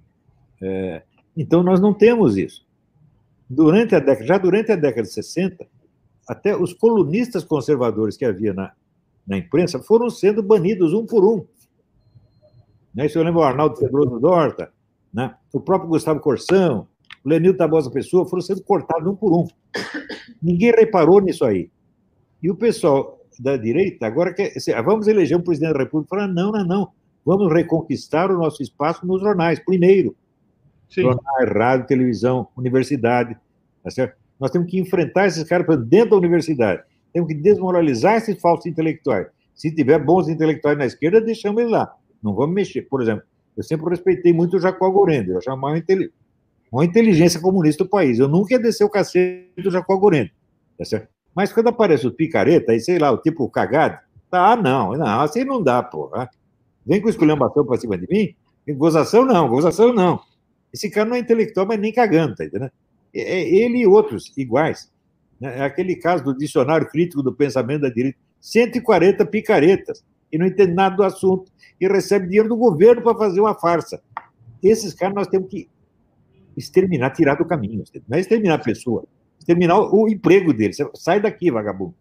[0.60, 1.02] É,
[1.36, 2.66] então, nós não temos isso.
[3.48, 5.66] Durante a década, já durante a década de 60,
[6.28, 8.72] até os colunistas conservadores que havia na,
[9.26, 11.46] na imprensa foram sendo banidos um por um.
[12.94, 13.08] Né?
[13.08, 14.70] Se eu lembro o Arnaldo Pedroso Dorta,
[15.12, 15.34] né?
[15.52, 16.86] o próprio Gustavo Corsão,
[17.24, 19.46] o Lenil Tabosa Pessoa, foram sendo cortados um por um.
[20.42, 21.70] Ninguém reparou nisso aí.
[22.42, 24.52] E o pessoal da direita agora quer.
[24.56, 26.16] Assim, vamos eleger um presidente da República.
[26.16, 26.88] Fala, não, não, não.
[27.24, 30.16] Vamos reconquistar o nosso espaço nos jornais, primeiro.
[30.88, 31.02] Sim.
[31.02, 33.36] Jornais, rádio, televisão, universidade.
[33.82, 34.16] Tá certo?
[34.40, 36.82] Nós temos que enfrentar esses caras dentro da universidade.
[37.12, 39.26] Temos que desmoralizar esses falsos intelectuais.
[39.54, 41.92] Se tiver bons intelectuais na esquerda, deixamos eles lá.
[42.22, 42.82] Não vamos mexer.
[42.82, 43.24] Por exemplo,
[43.56, 45.32] eu sempre respeitei muito o Jacó Gorendo.
[45.32, 46.08] Eu chamava uma,
[46.70, 48.18] uma inteligência comunista do país.
[48.18, 50.30] Eu nunca ia descer o cacete do Jacó Gorendo.
[50.78, 51.08] Tá certo?
[51.38, 53.96] Mas quando aparece o picareta, aí sei lá, o tipo cagado,
[54.28, 56.10] tá, ah, não, não, assim não dá, pô.
[56.84, 58.34] Vem com esculhambação para cima de mim,
[58.74, 60.18] gozação não, gozação não.
[60.74, 62.72] Esse cara não é intelectual, mas nem cagando, tá entendendo?
[63.14, 64.90] É, ele e outros iguais.
[65.40, 65.60] Né?
[65.60, 70.72] É aquele caso do dicionário crítico do pensamento da direita, 140 picaretas, e não entende
[70.72, 74.02] nada do assunto, e recebe dinheiro do governo para fazer uma farsa.
[74.60, 75.68] Esses caras nós temos que
[76.56, 77.84] exterminar, tirar do caminho.
[78.08, 79.04] Não é exterminar a pessoa,
[79.48, 80.74] exterminar o emprego dele.
[80.74, 81.94] Você sai daqui, vagabundo.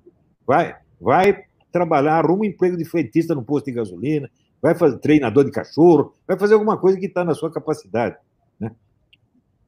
[0.46, 4.30] Vai, vai trabalhar, arruma um emprego de frentista no posto de gasolina,
[4.62, 8.18] vai fazer treinador de cachorro, vai fazer alguma coisa que está na sua capacidade.
[8.60, 8.72] Né?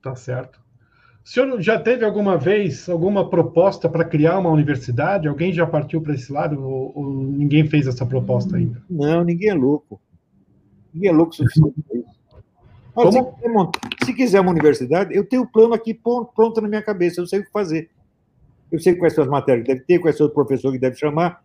[0.01, 0.59] Tá certo.
[1.23, 5.27] O senhor já teve alguma vez alguma proposta para criar uma universidade?
[5.27, 8.81] Alguém já partiu para esse lado ou, ou, ninguém fez essa proposta ainda?
[8.89, 10.01] Não, ninguém é louco.
[10.93, 11.98] Ninguém é louco o suficiente para
[12.99, 16.81] Olha, se, quiser se, quiser uma universidade, eu tenho o plano aqui pronto na minha
[16.81, 17.89] cabeça, eu sei o que fazer.
[18.69, 20.97] Eu sei quais são as matérias que deve ter, quais são os professores que deve
[20.97, 21.43] chamar,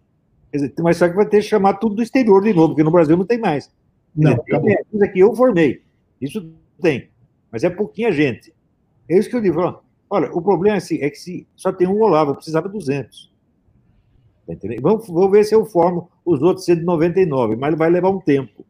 [0.52, 2.90] dizer, mas só que vai ter que chamar tudo do exterior de novo, porque no
[2.90, 3.70] Brasil não tem mais.
[4.14, 5.82] Não, dizer, tem coisa que eu formei,
[6.20, 7.08] isso tem,
[7.52, 8.52] mas é pouquinha gente.
[9.08, 9.60] É isso que eu digo.
[10.10, 12.74] Olha, o problema é, assim, é que se só tem um Olavo, eu precisava de
[12.74, 13.32] 200.
[14.46, 18.64] Tá vamos, vamos ver se eu formo os outros 199, mas vai levar um tempo.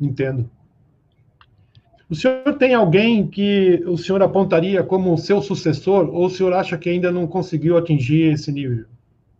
[0.00, 0.50] Entendo.
[2.08, 6.78] O senhor tem alguém que o senhor apontaria como seu sucessor, ou o senhor acha
[6.78, 8.84] que ainda não conseguiu atingir esse nível?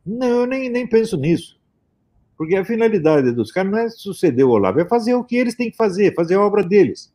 [0.05, 1.57] Não, eu nem, nem penso nisso.
[2.37, 5.55] Porque a finalidade dos caras não é suceder o Olavo, é fazer o que eles
[5.55, 7.12] têm que fazer, fazer a obra deles.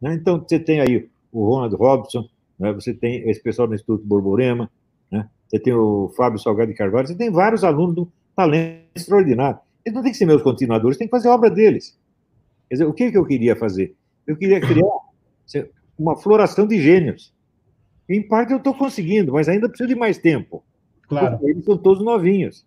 [0.00, 0.14] Né?
[0.14, 2.72] Então, você tem aí o Ronald Robson, né?
[2.72, 4.70] você tem esse pessoal do Instituto Borborema,
[5.10, 5.28] né?
[5.48, 9.58] você tem o Fábio Salgado de Carvalho, você tem vários alunos do talento extraordinário.
[9.84, 11.98] Eles não têm que ser meus continuadores, têm que fazer a obra deles.
[12.68, 13.96] Quer dizer, o que, que eu queria fazer?
[14.28, 14.84] Eu queria criar
[15.98, 17.34] uma floração de gênios.
[18.08, 20.62] Em parte eu estou conseguindo, mas ainda preciso de mais tempo.
[21.08, 21.38] Claro.
[21.42, 22.66] Eles são todos novinhos.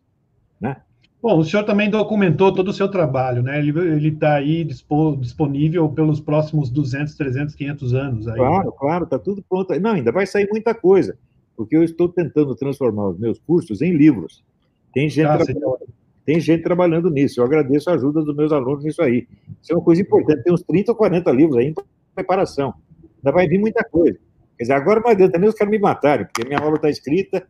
[0.59, 0.75] Né?
[1.21, 3.59] Bom, o senhor também documentou todo o seu trabalho, né?
[3.59, 8.27] Ele está aí disponível pelos próximos 200, 300, 500 anos.
[8.27, 8.37] Aí.
[8.37, 9.79] Claro, claro, está tudo pronto.
[9.79, 11.15] Não, ainda vai sair muita coisa,
[11.55, 14.43] porque eu estou tentando transformar os meus cursos em livros.
[14.91, 15.77] Tem gente, ah, trabalhando,
[16.25, 17.39] tem gente trabalhando nisso.
[17.39, 19.27] Eu agradeço a ajuda dos meus alunos nisso aí.
[19.61, 20.43] Isso é uma coisa importante.
[20.43, 21.75] Tem uns 30 ou 40 livros aí em
[22.13, 22.73] preparação.
[23.17, 24.17] Ainda vai vir muita coisa.
[24.57, 27.47] Quer dizer, agora não adianta nem os caras me matarem, porque minha obra está escrita,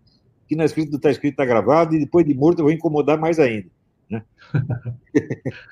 [0.48, 3.20] que não é escrito, está escrito, está gravado, e depois de morto eu vou incomodar
[3.20, 3.70] mais ainda.
[4.10, 4.24] Né?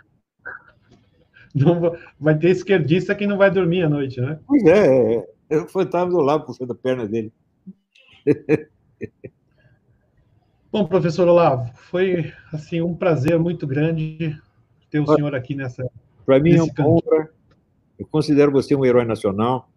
[1.56, 4.39] Não, vai ter esquerdista que não vai dormir à noite, né?
[4.45, 7.34] Pois é, é, é o fantasma do lado puxando a perna dele.
[10.72, 14.40] Bom, professor Olavo, foi assim um prazer muito grande
[14.92, 15.90] ter o senhor aqui nessa.
[16.24, 17.30] Para mim é uma honra.
[17.98, 19.68] Eu considero você um herói nacional,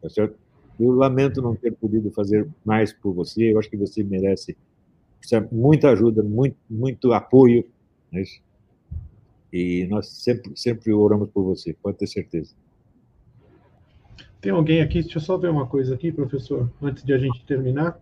[0.00, 0.38] tá certo?
[0.78, 3.52] Eu lamento não ter podido fazer mais por você.
[3.52, 4.56] Eu acho que você merece
[5.50, 7.68] muita ajuda, muito, muito apoio.
[8.12, 8.22] Né?
[9.52, 12.54] E nós sempre, sempre oramos por você, pode ter certeza.
[14.40, 15.02] Tem alguém aqui?
[15.02, 18.00] Deixa eu só ver uma coisa aqui, professor, antes de a gente terminar.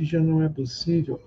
[0.00, 1.20] Se já não é possível.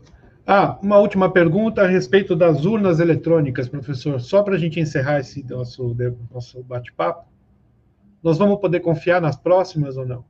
[0.47, 4.19] Ah, uma última pergunta a respeito das urnas eletrônicas, professor.
[4.19, 5.95] Só para a gente encerrar esse nosso,
[6.33, 7.27] nosso bate-papo.
[8.23, 10.25] Nós vamos poder confiar nas próximas ou não?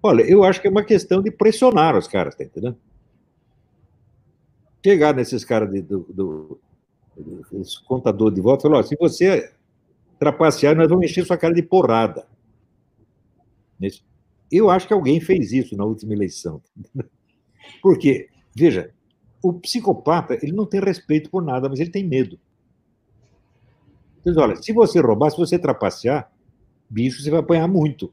[0.00, 2.78] Olha, eu acho que é uma questão de pressionar os caras, tá entendendo?
[4.84, 6.60] Chegar nesses caras de, do, do,
[7.16, 7.42] do
[7.84, 9.52] contador de votos e falar: se você
[10.20, 12.28] trapacear, nós vamos encher sua cara de porrada.
[14.50, 16.62] Eu acho que alguém fez isso na última eleição.
[17.82, 18.92] Porque, veja,
[19.42, 22.38] o psicopata, ele não tem respeito por nada, mas ele tem medo.
[24.24, 26.30] Então, olha, se você roubar, se você trapacear,
[26.88, 28.12] bicho, você vai apanhar muito.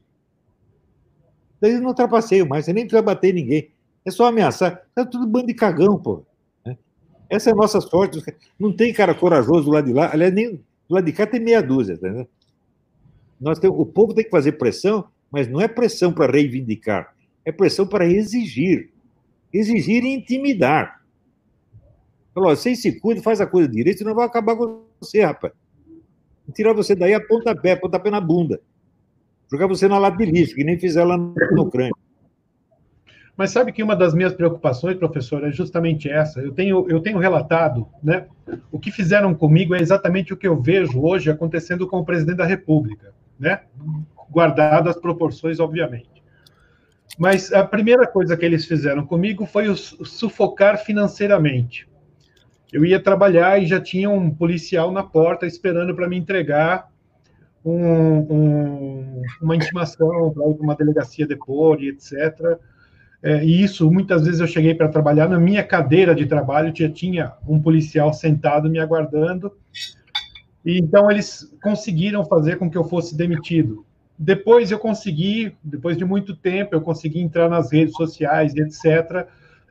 [1.60, 3.70] Daí não trapaceio mais, você nem precisa bater ninguém.
[4.04, 4.82] É só ameaçar.
[4.94, 6.24] É tudo bando de cagão, pô.
[6.64, 6.78] Né?
[7.28, 8.22] Essa é a nossa sorte.
[8.58, 10.12] Não tem cara corajoso do lado de lá.
[10.12, 12.26] Aliás, nem do lado de cá tem meia dúzia, tá
[13.40, 17.14] Nós temos, o povo tem que fazer pressão mas não é pressão para reivindicar,
[17.44, 18.90] é pressão para exigir.
[19.52, 21.02] Exigir e intimidar.
[22.34, 25.52] Falou, se cuidam, faz a coisa direito, senão vai acabar com você, rapaz.
[26.54, 28.62] Tirar você daí a pontapé, a pontapé na bunda.
[29.52, 31.92] Jogar você na lata de lixo, que nem fizeram lá no Ucrânia.
[33.36, 36.40] Mas sabe que uma das minhas preocupações, professor, é justamente essa.
[36.40, 38.26] Eu tenho, eu tenho relatado, né?
[38.72, 42.38] O que fizeram comigo é exatamente o que eu vejo hoje acontecendo com o presidente
[42.38, 43.60] da República, né?
[44.30, 46.22] Guardado as proporções, obviamente.
[47.18, 51.88] Mas a primeira coisa que eles fizeram comigo foi o sufocar financeiramente.
[52.72, 56.90] Eu ia trabalhar e já tinha um policial na porta esperando para me entregar
[57.64, 62.58] um, um, uma intimação para uma delegacia depor e etc.
[63.22, 66.88] É, e isso, muitas vezes eu cheguei para trabalhar, na minha cadeira de trabalho já
[66.88, 69.52] tinha um policial sentado me aguardando.
[70.64, 73.85] E então eles conseguiram fazer com que eu fosse demitido.
[74.18, 79.26] Depois eu consegui, depois de muito tempo, eu consegui entrar nas redes sociais e etc.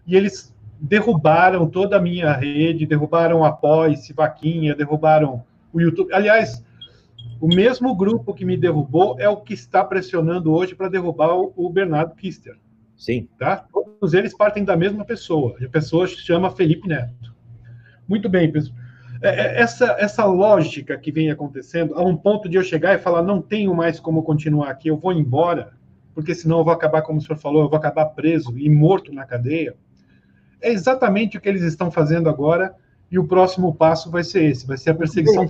[0.05, 5.43] E eles derrubaram toda a minha rede, derrubaram a Pós, Vaquinha, derrubaram
[5.73, 6.13] o YouTube.
[6.13, 6.63] Aliás,
[7.41, 11.69] o mesmo grupo que me derrubou é o que está pressionando hoje para derrubar o,
[11.69, 12.55] Bernardo Kister.
[12.95, 13.27] Sim.
[13.37, 13.65] Tá?
[13.73, 15.55] Todos eles partem da mesma pessoa.
[15.59, 17.33] E a pessoa se chama Felipe Neto.
[18.07, 18.77] Muito bem, pessoal.
[19.21, 23.01] É, é, essa, essa lógica que vem acontecendo, a um ponto de eu chegar e
[23.01, 25.73] falar, não tenho mais como continuar aqui, eu vou embora,
[26.13, 29.13] porque senão eu vou acabar, como o senhor falou, eu vou acabar preso e morto
[29.13, 29.75] na cadeia.
[30.61, 32.75] É exatamente o que eles estão fazendo agora,
[33.11, 35.47] e o próximo passo vai ser esse, vai ser a perseguição.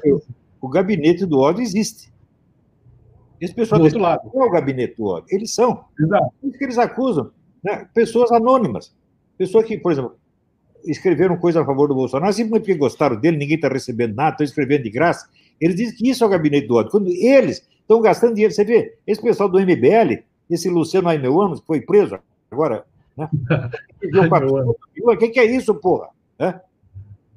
[0.59, 2.13] O gabinete do ódio existe.
[3.39, 4.31] Esse pessoal do outro lado.
[4.33, 5.85] não é o gabinete do ódio, eles são.
[5.99, 6.33] Exato.
[6.43, 7.31] Isso que eles acusam.
[7.63, 7.87] Né?
[7.93, 8.95] Pessoas anônimas.
[9.37, 10.17] Pessoas que, por exemplo,
[10.85, 14.45] escreveram coisa a favor do Bolsonaro, simplesmente porque gostaram dele, ninguém está recebendo nada, estão
[14.45, 15.27] escrevendo de graça.
[15.59, 16.91] Eles dizem que isso é o gabinete do ódio.
[16.91, 21.65] Quando eles estão gastando dinheiro, você vê, esse pessoal do MBL, esse Luciano Aimeuano, que
[21.65, 22.19] foi preso
[22.51, 22.85] agora,
[23.17, 23.29] né?
[25.03, 26.09] O que, que é isso, porra?
[26.39, 26.59] É,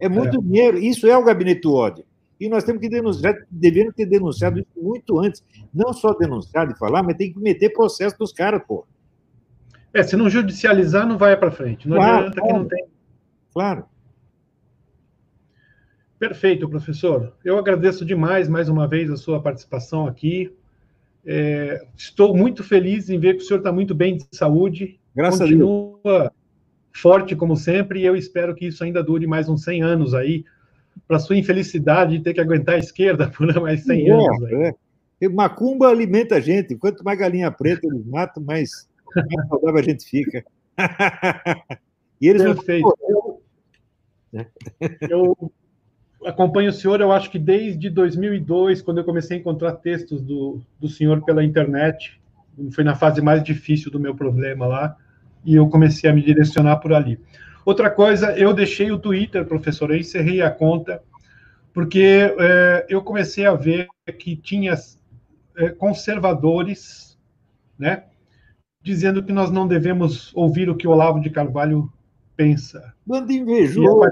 [0.01, 0.43] é muito é.
[0.43, 2.05] dinheiro, isso é o gabinete do ódio.
[2.41, 5.43] E nós temos que denunciar, devemos ter denunciado isso muito antes.
[5.75, 8.87] Não só denunciar e falar, mas tem que meter processo dos caras, porra.
[9.93, 11.89] É, se não judicializar, não vai para frente.
[11.89, 12.85] Não claro, adianta que não tem
[13.59, 13.87] Claro.
[16.17, 17.33] Perfeito, professor.
[17.45, 20.57] Eu agradeço demais, mais uma vez, a sua participação aqui.
[21.27, 25.01] É, estou muito feliz em ver que o senhor está muito bem de saúde.
[25.13, 26.31] Graças Continua a Deus.
[26.93, 30.45] forte, como sempre, e eu espero que isso ainda dure mais uns 100 anos aí,
[31.09, 34.45] para sua infelicidade de ter que aguentar a esquerda por mais 100 é, anos.
[34.45, 34.75] Aí.
[35.21, 35.29] É.
[35.29, 36.77] Macumba alimenta a gente.
[36.77, 40.45] Quanto mais galinha preta eles matam, mais, mais saudável a gente fica.
[42.21, 42.97] e eles Perfeito.
[43.03, 43.18] Não...
[44.33, 44.47] Né?
[45.09, 45.53] Eu
[46.25, 50.61] acompanho o senhor, eu acho que desde 2002, quando eu comecei a encontrar textos do,
[50.79, 52.21] do senhor pela internet,
[52.73, 54.97] foi na fase mais difícil do meu problema lá,
[55.45, 57.19] e eu comecei a me direcionar por ali.
[57.65, 61.03] Outra coisa, eu deixei o Twitter, professor, eu encerrei a conta,
[61.73, 64.75] porque é, eu comecei a ver que tinha
[65.57, 67.19] é, conservadores,
[67.79, 68.05] né,
[68.83, 71.93] dizendo que nós não devemos ouvir o que Olavo de Carvalho
[72.39, 72.95] pensa.
[73.05, 74.05] Bando invejoso.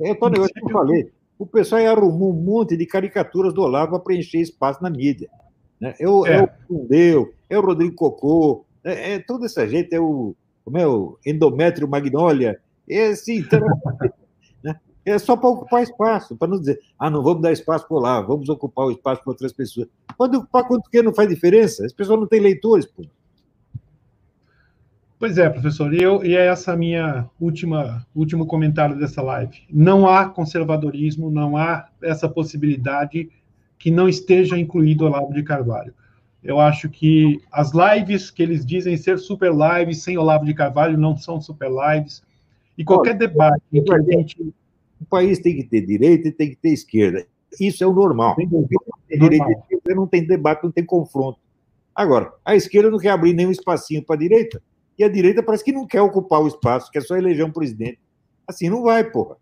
[0.00, 1.10] É o negócio que eu falei.
[1.38, 5.30] O pessoal arrumou um monte de caricaturas do Olavo para preencher espaço na mídia.
[5.80, 5.94] Né?
[5.98, 6.36] É, o, é.
[6.36, 10.78] é o Fundeu, é o Rodrigo Cocô, é, é toda essa gente, é o, como
[10.78, 13.60] é o Endométrio Magnólia, é assim, então,
[14.62, 14.78] né?
[15.04, 18.20] é só para ocupar espaço, para não dizer, ah, não vamos dar espaço para lá,
[18.20, 19.88] vamos ocupar o espaço para outras pessoas.
[20.16, 23.02] Pode ocupar quanto que não faz diferença, as pessoas não têm leitores, pô.
[25.18, 29.62] Pois é, professor, e, eu, e é essa minha última último comentário dessa live.
[29.70, 33.30] Não há conservadorismo, não há essa possibilidade
[33.78, 35.94] que não esteja incluído o Olavo de Carvalho.
[36.42, 40.98] Eu acho que as lives que eles dizem ser super lives sem Olavo de Carvalho
[40.98, 42.22] não são super lives.
[42.76, 44.54] E qualquer debate que a gente...
[45.00, 47.26] O país tem que ter direita e tem que ter esquerda.
[47.60, 48.34] Isso é o normal.
[48.36, 51.38] Tem direita e esquerda não tem debate, não tem confronto.
[51.94, 54.62] Agora, a esquerda não quer abrir nenhum espacinho para a direita
[54.98, 57.98] e a direita parece que não quer ocupar o espaço, quer só eleger um presidente.
[58.46, 59.36] Assim não vai, porra.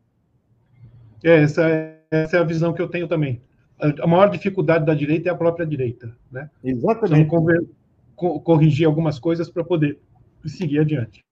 [1.23, 3.41] É, essa, é, essa é a visão que eu tenho também.
[4.01, 6.15] A maior dificuldade da direita é a própria direita.
[6.31, 6.49] Né?
[6.63, 7.27] Exatamente.
[7.27, 9.99] Então, corrigir algumas coisas para poder
[10.47, 11.25] seguir adiante.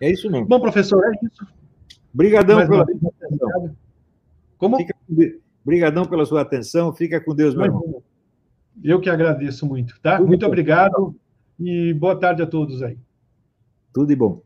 [0.00, 0.46] É isso mesmo.
[0.46, 1.46] Bom, professor, é isso.
[2.12, 3.76] Obrigadão pela sua atenção.
[4.58, 4.76] Como?
[4.76, 4.94] Fica,
[5.64, 6.92] Obrigadão pela sua atenção.
[6.92, 8.02] Fica com Deus, meu irmão.
[8.82, 10.20] Eu que agradeço muito, tá?
[10.20, 10.46] Muito bom.
[10.46, 11.14] obrigado
[11.58, 12.98] e boa tarde a todos aí.
[13.94, 14.43] Tudo de bom.